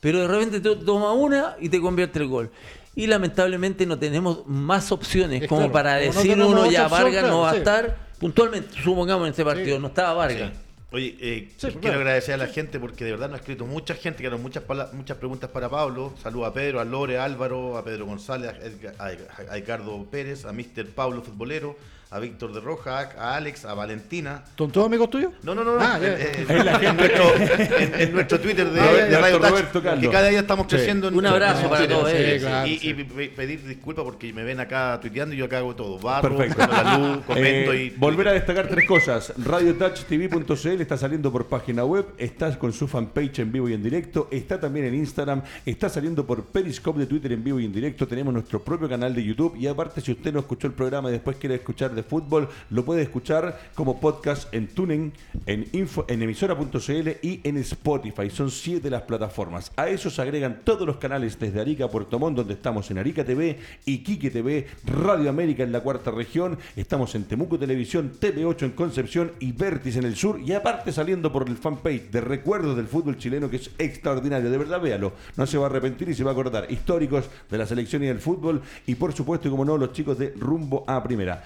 [0.00, 2.50] Pero de repente te toma una y te convierte el gol.
[2.94, 7.24] Y lamentablemente no tenemos más opciones Es como claro, para decir uno ya opción, Vargas
[7.28, 9.82] no va a estar puntualmente, supongamos en este partido, Sí.
[9.82, 10.52] no estaba Vargas.
[10.94, 11.98] Oye, eh, Sí, quiero claro.
[11.98, 15.16] agradecer a la gente porque de verdad nos ha escrito mucha gente, que muchas, muchas
[15.18, 16.14] preguntas para Pablo.
[16.22, 19.58] Saludos a Pedro, a Lore, a Álvaro, a Pedro González, a, Edgar- a- a
[20.06, 20.86] Pérez, a Mr.
[20.94, 21.76] Pablo Futbolero,
[22.14, 24.44] a Víctor de Roja, a Alex, a Valentina.
[24.56, 25.32] ¿Son todos amigos tuyos?
[25.42, 25.80] No, no, no, no.
[25.80, 30.08] Ah, en, en- en nuestro, en- en nuestro Twitter de, Ah, Radio Roberto Touch, que
[30.10, 30.76] cada día estamos Sí.
[30.76, 31.08] creciendo.
[31.08, 32.88] en- Un abrazo en para todos Sí, sí, claro, y, sí.
[32.90, 35.98] y pe- pedir disculpas porque me ven acá tuiteando y yo acá hago todo.
[35.98, 36.66] Barro, Perfecto.
[36.70, 37.90] la luz, comento Eh, y...
[37.98, 39.32] volver a destacar tres cosas.
[39.36, 44.28] RadioTouchTV.cl está saliendo por página web, está con su fanpage en vivo y en directo,
[44.30, 48.06] está también en Instagram, está saliendo por Periscope de Twitter en vivo y en directo,
[48.06, 51.12] tenemos nuestro propio canal de YouTube y aparte si usted no escuchó el programa y
[51.12, 55.12] después quiere escuchar de fútbol, lo puede escuchar como podcast en Tuning,
[55.46, 58.30] en info, en emisora.cl y en Spotify.
[58.30, 59.72] Son siete las plataformas.
[59.76, 63.24] A eso se agregan todos los canales desde Arica Puerto Montt, donde estamos en Arica
[63.24, 68.70] TV, Iquique TV, Radio América en la cuarta región, estamos en Temuco Televisión, TV8 en
[68.72, 72.86] Concepción y Vértice en el sur, y aparte saliendo por el fanpage de Recuerdos del
[72.86, 76.24] Fútbol Chileno, que es extraordinario, de verdad véalo, no se va a arrepentir y se
[76.24, 79.64] va a acordar, históricos de la selección y del fútbol, y por supuesto, y como
[79.64, 81.42] no, los chicos de Rumbo a Primera.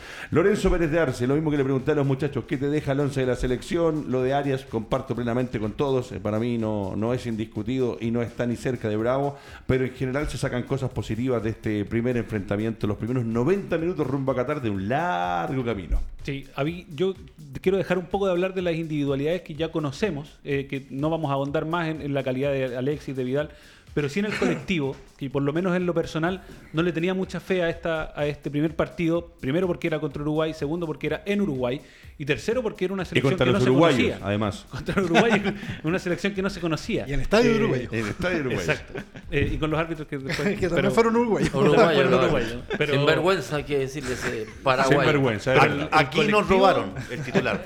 [0.48, 2.92] Lorenzo Pérez de Arce, lo mismo que le pregunté a los muchachos, ¿qué te deja
[2.92, 4.06] el once de la selección?
[4.08, 8.10] Lo de Arias, comparto plenamente con todos, eh, para mí no, no es indiscutido y
[8.10, 9.36] no está ni cerca de Bravo,
[9.66, 14.06] pero en general se sacan cosas positivas de este primer enfrentamiento, los primeros 90 minutos
[14.06, 16.00] rumbo a Qatar de un largo camino.
[16.22, 17.12] Sí, a mí- yo
[17.60, 21.10] quiero dejar un poco de hablar de las individualidades que ya conocemos, eh, que no
[21.10, 23.50] vamos a ahondar más en, en la calidad de Alexis, de Vidal,
[23.92, 26.42] pero sí en el colectivo, que por lo menos en lo personal
[26.72, 30.22] no le tenía mucha fe a, esta, a este primer partido, primero porque era contra
[30.22, 31.80] Uruguay, segundo porque era en Uruguay,
[32.18, 34.26] y tercero porque era una Y selección contra que los no se uruguayos, conocía.
[34.26, 34.66] además.
[34.70, 35.54] Contra Uruguay,
[35.84, 37.04] una selección que no se conocía.
[37.06, 37.88] Y en el estadio de Eh, Uruguay.
[37.92, 38.58] En el estadio Uruguay.
[38.58, 38.92] Exacto.
[39.30, 40.48] Eh, y con los árbitros que después...
[40.60, 41.54] que también fueron uruguayos.
[41.54, 44.98] Uruguayo, Fueron lo- uruguayos, pero- Sin vergüenza hay que decirle ese Paraguay.
[44.98, 45.52] Sin vergüenza.
[45.52, 45.88] Verdad.
[45.92, 47.64] aquí nos robaron el titular.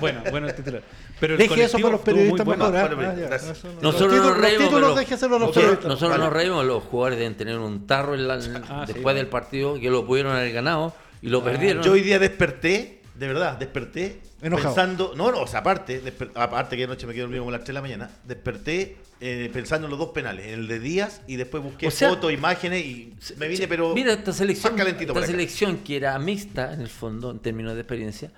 [0.00, 0.82] bueno, bueno el titular.
[1.20, 2.70] Pero el Deje eso para los periodistas bueno.
[2.70, 2.90] mejor.
[2.90, 2.94] ¿ah?
[2.94, 3.36] Bueno, Ah,
[3.74, 5.88] no- Nosotros los nos títulos, los reímos, títulos pero- déjeselo a los nosotros, periodistas.
[5.88, 6.24] nosotros Vale.
[6.26, 8.34] Nos reímos, los jugadores deben tener un tarro en la-
[8.68, 11.82] Ah, sí, después del partido que lo pudieron haber ganado y lo perdieron.
[11.82, 14.74] Yo hoy día desperté, de verdad, desperté Enojado.
[14.74, 17.58] pensando, no, no, o sea, aparte, desper- aparte que anoche me quedé dormido como a
[17.58, 20.78] las 3 de la mañana, desperté eh, pensando en los dos penales, en el de
[20.78, 24.74] Díaz y después busqué O sea, fotos, imágenes y me vine, pero Mira, esta selección,
[24.74, 28.30] más calentito esta selección que era mixta en el fondo, en términos de experiencia,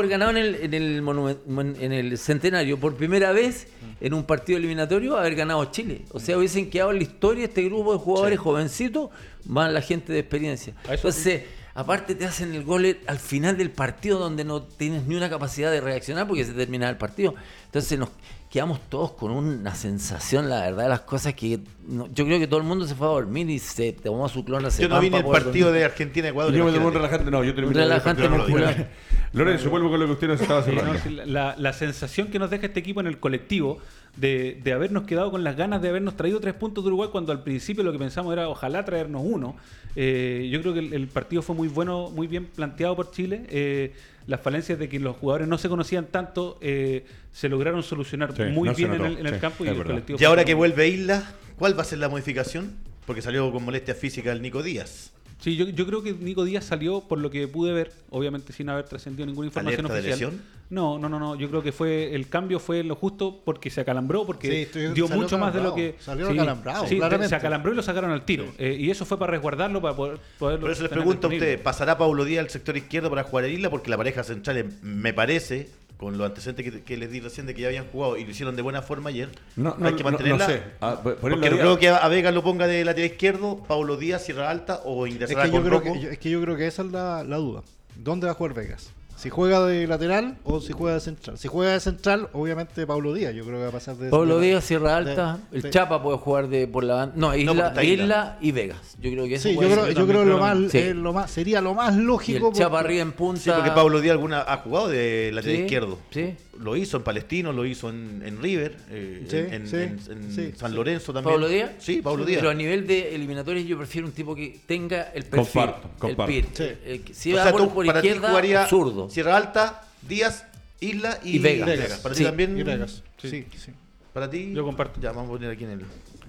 [0.00, 3.68] haber ganado en el, en el, monumen- en el centenario por primera vez
[4.00, 6.02] en un partido eliminatorio, haber ganado Chile.
[6.12, 9.10] O sea, hubiesen quedado en la historia este grupo de jugadores jovencitos,
[9.46, 10.74] más la gente de experiencia.
[10.96, 11.42] Entonces,
[11.74, 15.70] aparte te hacen el gol al final del partido donde no tienes ni una capacidad
[15.70, 17.34] de reaccionar porque se termina el partido.
[17.66, 18.10] Entonces nos
[18.54, 22.46] quedamos todos con una sensación, la verdad, de las cosas que no- yo creo que
[22.46, 25.10] todo el mundo se fue a dormir y se tomó su clon yo no vi
[25.10, 26.54] ni el partido de Argentina-Ecuador.
[26.54, 28.90] Y yo me tomé un relajante, no, yo terminé Un relajante muscular.
[29.32, 31.00] Lorenzo, vuelvo con lo que usted nos estaba Sí, no, cerrando.
[31.02, 33.80] sí, la, la sensación que nos deja este equipo en el colectivo
[34.16, 37.32] de, de habernos quedado con las ganas de habernos traído tres puntos de Uruguay cuando
[37.32, 39.56] al principio lo que pensamos era ojalá traernos uno.
[39.96, 43.44] Eh, yo creo que el, el partido fue muy bueno, muy bien planteado por Chile.
[43.48, 43.92] Eh,
[44.26, 48.42] las falencias de que los jugadores no se conocían tanto eh, se lograron solucionar Sí,
[48.44, 50.18] muy no bien en el, en el sí, campo y el colectivo.
[50.20, 52.76] Y ahora que vuelve Isla, ¿cuál va a ser la modificación?
[53.06, 55.13] Porque salió con molestia física el Nico Díaz.
[55.38, 58.68] Sí, yo, yo creo que Nico Díaz salió por lo que pude ver, obviamente sin
[58.68, 60.30] haber trascendido ninguna información ¿Alerta de oficial.
[60.30, 60.54] lesión?
[60.70, 61.34] No, no, no, no.
[61.36, 65.38] Yo creo que fue el cambio fue lo justo porque se acalambró, porque dio mucho
[65.38, 65.96] más de lo acalambrado, que.
[66.00, 67.28] salió acalambrado, sí, claramente.
[67.28, 68.46] se acalambró y lo sacaron al tiro.
[68.58, 70.18] Eh, y eso fue para resguardarlo, para poder.
[70.38, 73.44] poderlo Por eso les pregunto a usted, ¿pasará Paulo Díaz al sector izquierdo para jugar
[73.44, 73.70] en Isla?
[73.70, 75.68] Porque la pareja central, me parece,
[76.04, 78.30] con los antecedentes que, que les di recién de que ya habían jugado y lo
[78.30, 80.46] hicieron de buena forma ayer, No, no, hay que no- no mantenerla.
[80.46, 80.62] sé.
[80.80, 84.50] Ah, porque no creo que a Vega lo ponga de lateral izquierdo, Paulo Díaz, Sierra
[84.50, 85.92] Alta o Es ingresará que, yo con creo Rocco.
[85.94, 87.62] que, yo- es que yo creo que esa es la, la duda.
[87.96, 88.90] ¿Dónde va a jugar Vegas?
[89.16, 91.38] ¿Si juega de lateral o si juega de central?
[91.38, 93.34] Si juega de central, obviamente Pablo Díaz.
[93.34, 96.02] Yo creo que va a pasar de Pablo Díaz, Sierra Alta, de- el de- Chapa
[96.02, 97.14] puede jugar de por la banda.
[97.16, 98.38] No, Isla, está Isla, Isla.
[98.40, 98.96] y Vegas.
[99.00, 100.78] Yo creo que eso Sí, yo creo, yo creo lo más, mismo.
[100.80, 102.52] eh, lo más sería lo más Y lógico.
[102.52, 103.40] Chapa arriba en punta.
[103.40, 105.98] Sí, porque Pablo Díaz alguna ha jugado de lateral Sí, izquierdo.
[106.10, 106.34] sí.
[106.60, 109.98] Lo hizo en Palestino, lo hizo en, en River, eh, Sí, en, en- sí, en-
[110.10, 110.76] en sí, San sí.
[110.76, 111.34] Lorenzo también.
[111.34, 111.70] ¿Pablo Díaz?
[111.78, 112.40] Sí, Pablo Sí, Díaz.
[112.40, 115.52] Pero a nivel de eliminatorios yo prefiero un tipo que tenga el perfil.
[115.62, 116.32] Comparto, comparto.
[116.32, 116.46] El.
[116.84, 119.10] Eh, si o va sea, por, tú, por para ti izquierda, jugaría zurdo.
[119.10, 120.46] Sierra Alta, Díaz,
[120.80, 121.66] Isla y, Y Vegas.
[121.68, 121.98] Vegas.
[122.00, 122.20] Para Sí.
[122.20, 122.58] ti también.
[122.58, 123.02] Y Vegas.
[123.20, 123.28] Sí.
[123.30, 123.72] Sí, sí.
[124.12, 124.52] Para ti.
[124.54, 125.00] Yo comparto.
[125.00, 125.80] Ya, vamos a poner aquí en el.
[125.80, 125.86] sí.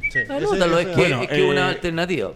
[0.09, 2.31] Ese- es que Bueno, es que una eh, alternativa.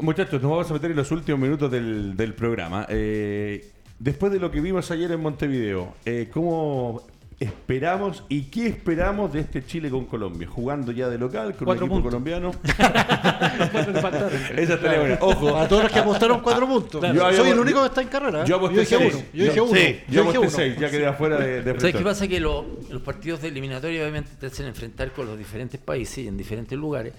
[0.00, 2.86] Muchachos, nos vamos a meter en los últimos minutos del, del programa.
[2.88, 7.02] Eh, después de lo que vimos ayer en Montevideo, eh, ¿cómo
[7.40, 10.48] esperamos y qué esperamos de este Chile con Colombia?
[10.48, 12.10] Jugando ya de local con Cuatro un equipo puntos.
[12.10, 12.50] colombiano.
[14.56, 15.18] Esa estaría buena.
[15.20, 17.00] Ojo, Para todos los que apostaron cuatro puntos.
[17.14, 18.42] Yo había- Soy el único que está en carrera.
[18.42, 18.44] ¿eh?
[18.46, 19.14] yo aposté dije seis.
[19.14, 19.24] uno.
[19.32, 19.72] Yo dije uno.
[19.74, 20.50] sí, yo dije aposté uno.
[20.50, 22.26] seis, ya quedé afuera de, de ¿Sabes qué pasa?
[22.28, 26.28] Que lo- los partidos de eliminatoria obviamente te hacen enfrentar con los diferentes países y
[26.28, 27.12] en diferentes lugares.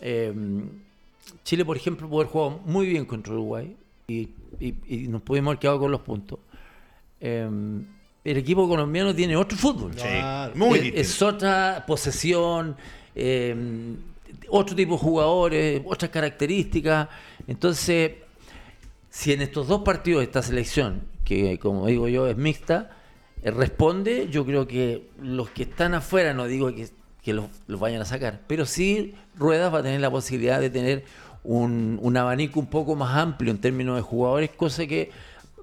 [0.00, 0.32] Eh,
[1.44, 4.28] Chile, por ejemplo, puede haber jugado muy bien contra Uruguay y,
[4.60, 6.38] y- y nos pudimos haber quedado con los puntos.
[7.20, 7.48] Eh,
[8.24, 9.92] el equipo colombiano tiene otro fútbol.
[10.54, 11.00] Muy es, distinto.
[11.00, 12.76] es otra posesión,
[13.14, 13.54] eh,
[14.48, 17.08] otro tipo de jugadores, otras características.
[17.46, 18.12] Entonces,
[19.10, 22.90] si en estos dos partidos esta selección, que como digo yo es mixta,
[23.42, 26.88] eh, responde, yo creo que los que están afuera, no digo que,
[27.22, 30.70] que los, los vayan a sacar, pero sí Ruedas va a tener la posibilidad de
[30.70, 31.04] tener
[31.44, 35.10] un, un abanico un poco más amplio en términos de jugadores, cosa que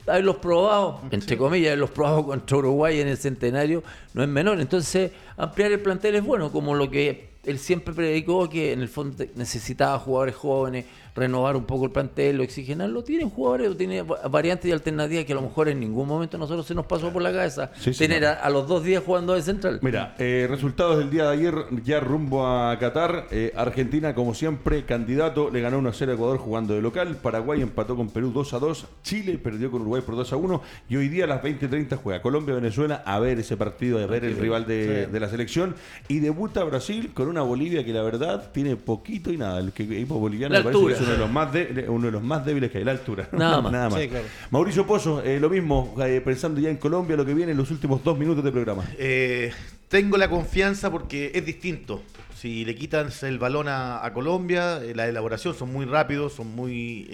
[0.07, 3.83] haberlos probado, entre comillas, haberlos probado contra Uruguay en el centenario
[4.13, 4.59] no es menor.
[4.59, 8.89] Entonces, ampliar el plantel es bueno, como lo que él siempre predicó, que en el
[8.89, 10.85] fondo necesitaba jugadores jóvenes,
[11.15, 13.03] renovar un poco el plantel, oxigenarlo.
[13.03, 16.39] Tienen jugadores, tiene va- variantes y alternativas que a lo mejor en ningún momento a
[16.39, 17.71] nosotros se nos pasó por la cabeza.
[17.79, 19.79] Sí, tener a, a los dos días jugando de central.
[19.81, 21.55] Mira, eh, resultados del día de ayer,
[21.85, 23.27] ya rumbo a Qatar.
[23.31, 27.15] Eh, Argentina, como siempre, candidato, le ganó 1-0 a Ecuador jugando de local.
[27.21, 28.85] Paraguay empató con Perú 2-2.
[29.01, 30.59] Chile perdió con Uruguay por 2-1.
[30.89, 34.35] Y hoy día a las 20:30 juega Colombia-Venezuela a ver ese partido, a ver el
[34.37, 35.75] rival de, de la selección.
[36.09, 39.59] Y debuta Brasil con una Bolivia que la verdad tiene poquito y nada.
[39.59, 41.04] El que- equipo boliviano La me parece que altura.
[41.05, 43.29] Uno de los más, de- uno de los más débiles que hay, la altura.
[43.33, 43.93] Nada más.
[43.99, 44.25] Sí, claro.
[44.51, 47.71] Mauricio Pozo, eh, lo mismo, eh, pensando ya en Colombia, lo que viene en los
[47.71, 48.83] últimos dos minutos de programa.
[48.97, 49.51] Eh,
[49.87, 52.01] tengo la confianza porque es distinto.
[52.35, 56.53] Si le quitan el balón a, a Colombia, eh, la elaboración son muy rápidos, son
[56.55, 57.07] muy.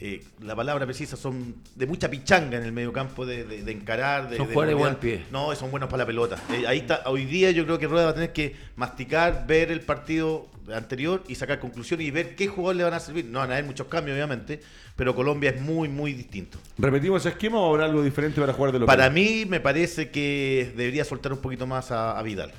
[0.00, 3.72] Eh, la palabra precisa, son de mucha pichanga en el medio campo, de, de- de
[3.72, 4.28] encarar.
[4.28, 5.24] De, Son jugadores de buen pie.
[5.30, 6.36] No, son buenos para la pelota.
[6.52, 9.70] Eh, ahí está, hoy día yo creo que Rueda va a tener que masticar, ver
[9.70, 13.26] el partido anterior y sacar conclusiones y ver qué jugadores le van a servir.
[13.26, 14.60] No van a haber muchos cambios, obviamente,
[14.96, 16.58] pero Colombia es muy, muy distinto.
[16.78, 18.96] ¿Repetimos ese esquema o habrá algo diferente para jugar de local?
[18.96, 22.50] Para mí me parece que debería soltar un poquito más a, a Vidal.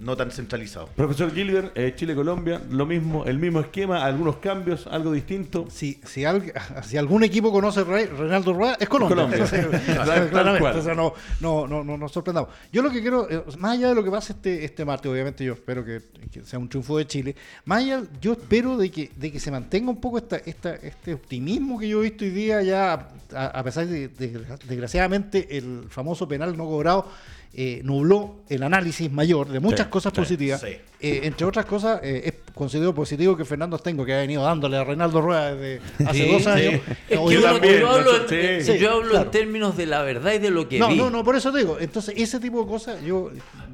[0.00, 0.88] No tan centralizado.
[0.96, 5.66] Profesor Gilbert, eh, Chile-Colombia, lo mismo, el mismo esquema, algunos cambios, algo distinto.
[5.70, 9.16] Si, si, al- si algún equipo conoce a Re- Reinaldo Rueda, es Colombia.
[9.16, 9.46] Colombia.
[10.30, 10.78] Claramente.
[10.78, 12.50] O sea, no, no, no, no nos sorprendamos.
[12.72, 15.44] Yo lo que quiero, eh, más allá de lo que pase este, este martes, obviamente
[15.44, 19.10] yo espero que, que sea un triunfo de Chile, más allá, yo espero de que,
[19.16, 22.30] de que se mantenga un poco esta, esta, este optimismo que yo he visto hoy
[22.30, 27.08] día, ya a, a pesar de, de- desgraciadamente, el famoso penal no cobrado.
[27.56, 30.60] Eh, nubló el análisis mayor de muchas Sí, cosas sí, positivas.
[30.60, 30.76] sí.
[31.00, 34.76] Eh, entre otras cosas, eh, es considero positivo que Fernando Stengo, que ha venido dándole
[34.78, 36.48] a Reinaldo Rueda desde hace Sí, dos sí.
[36.48, 36.80] años,
[37.10, 38.78] Es hoy que yo uno- también, yo hablo, en, sí.
[38.78, 39.24] yo hablo claro.
[39.26, 40.96] en términos de la verdad y de lo que no, vi.
[40.96, 41.76] no, no, por eso te digo.
[41.78, 43.30] Entonces, ese tipo de cosas, yo,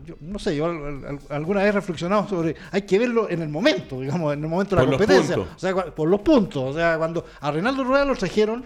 [0.07, 3.43] yo no sé, yo al- al- alguna vez he reflexionado sobre, hay que verlo en
[3.43, 5.39] el momento, digamos, en el momento de la Por competencia.
[5.39, 6.63] O sea, por los puntos.
[6.65, 8.65] O sea, cuando a Reinaldo Rueda lo trajeron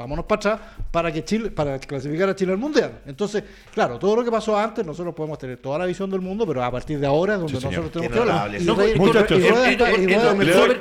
[0.00, 3.00] vámonos para atrás para que Chile, para clasificar a Chile al mundial.
[3.06, 6.46] Entonces, claro, todo lo que pasó antes, nosotros podemos tener toda la visión del mundo,
[6.46, 8.50] pero a partir de ahora es donde Sí, nosotros tenemos que hablar.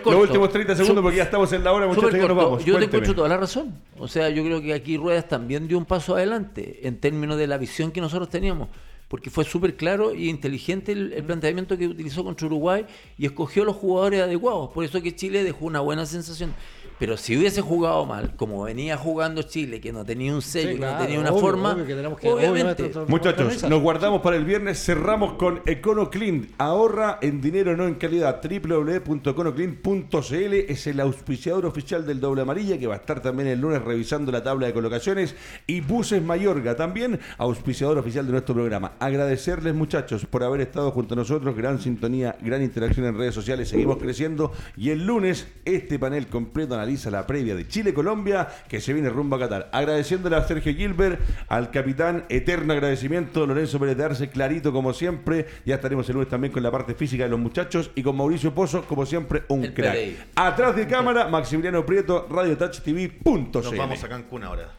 [0.05, 2.65] los últimos 30 segundos porque ya estamos en la hora, muchachos, ya nos vamos.
[2.65, 3.73] Yo te escucho toda la razón.
[3.97, 7.47] O sea, yo creo que aquí Ruedas también dio un paso adelante en términos de
[7.47, 8.69] la visión que nosotros teníamos.
[9.07, 12.85] Porque fue súper claro y inteligente el, el planteamiento que utilizó contra Uruguay
[13.17, 14.69] y escogió los jugadores adecuados.
[14.69, 16.53] Por eso que Chile dejó una buena sensación.
[16.99, 20.75] Pero si hubiese jugado mal, como venía jugando Chile, que no tenía un sello, Sí,
[20.75, 22.91] que no tenía una obvio, forma, obvio que tenemos que- obviamente.
[23.07, 26.49] Muchachos, nos guardamos para el viernes, cerramos con EconoClean.
[26.57, 28.41] Ahorra en dinero, no en calidad.
[28.43, 33.81] www.econoclean.cl es el auspiciador oficial del Doble Amarilla que va a estar también el lunes
[33.81, 35.35] revisando la tabla de colocaciones.
[35.67, 38.93] Y Buses Mayorga también, auspiciador oficial de nuestro programa.
[38.99, 41.55] Agradecerles muchachos por haber estado junto a nosotros.
[41.55, 43.69] Gran sintonía, gran interacción en redes sociales.
[43.69, 44.51] Seguimos creciendo.
[44.75, 49.35] Y el lunes este panel completo analiza la previa de Chile-Colombia que se viene rumbo
[49.35, 49.69] a Qatar.
[49.71, 55.45] Agradeciéndole a Sergio Gilbert, al capitán, eterno agradecimiento, Lorenzo Pérez de Arce, clarito como siempre.
[55.65, 58.53] Ya estaremos el lunes también con la parte física de los muchachos y con Mauricio
[58.53, 59.97] Pozo, como siempre, un El crack.
[60.35, 63.51] Atrás de cámara, Maximiliano Prieto, Radio Touch TV.cl.
[63.53, 64.78] Nos vamos a Cancún ahora.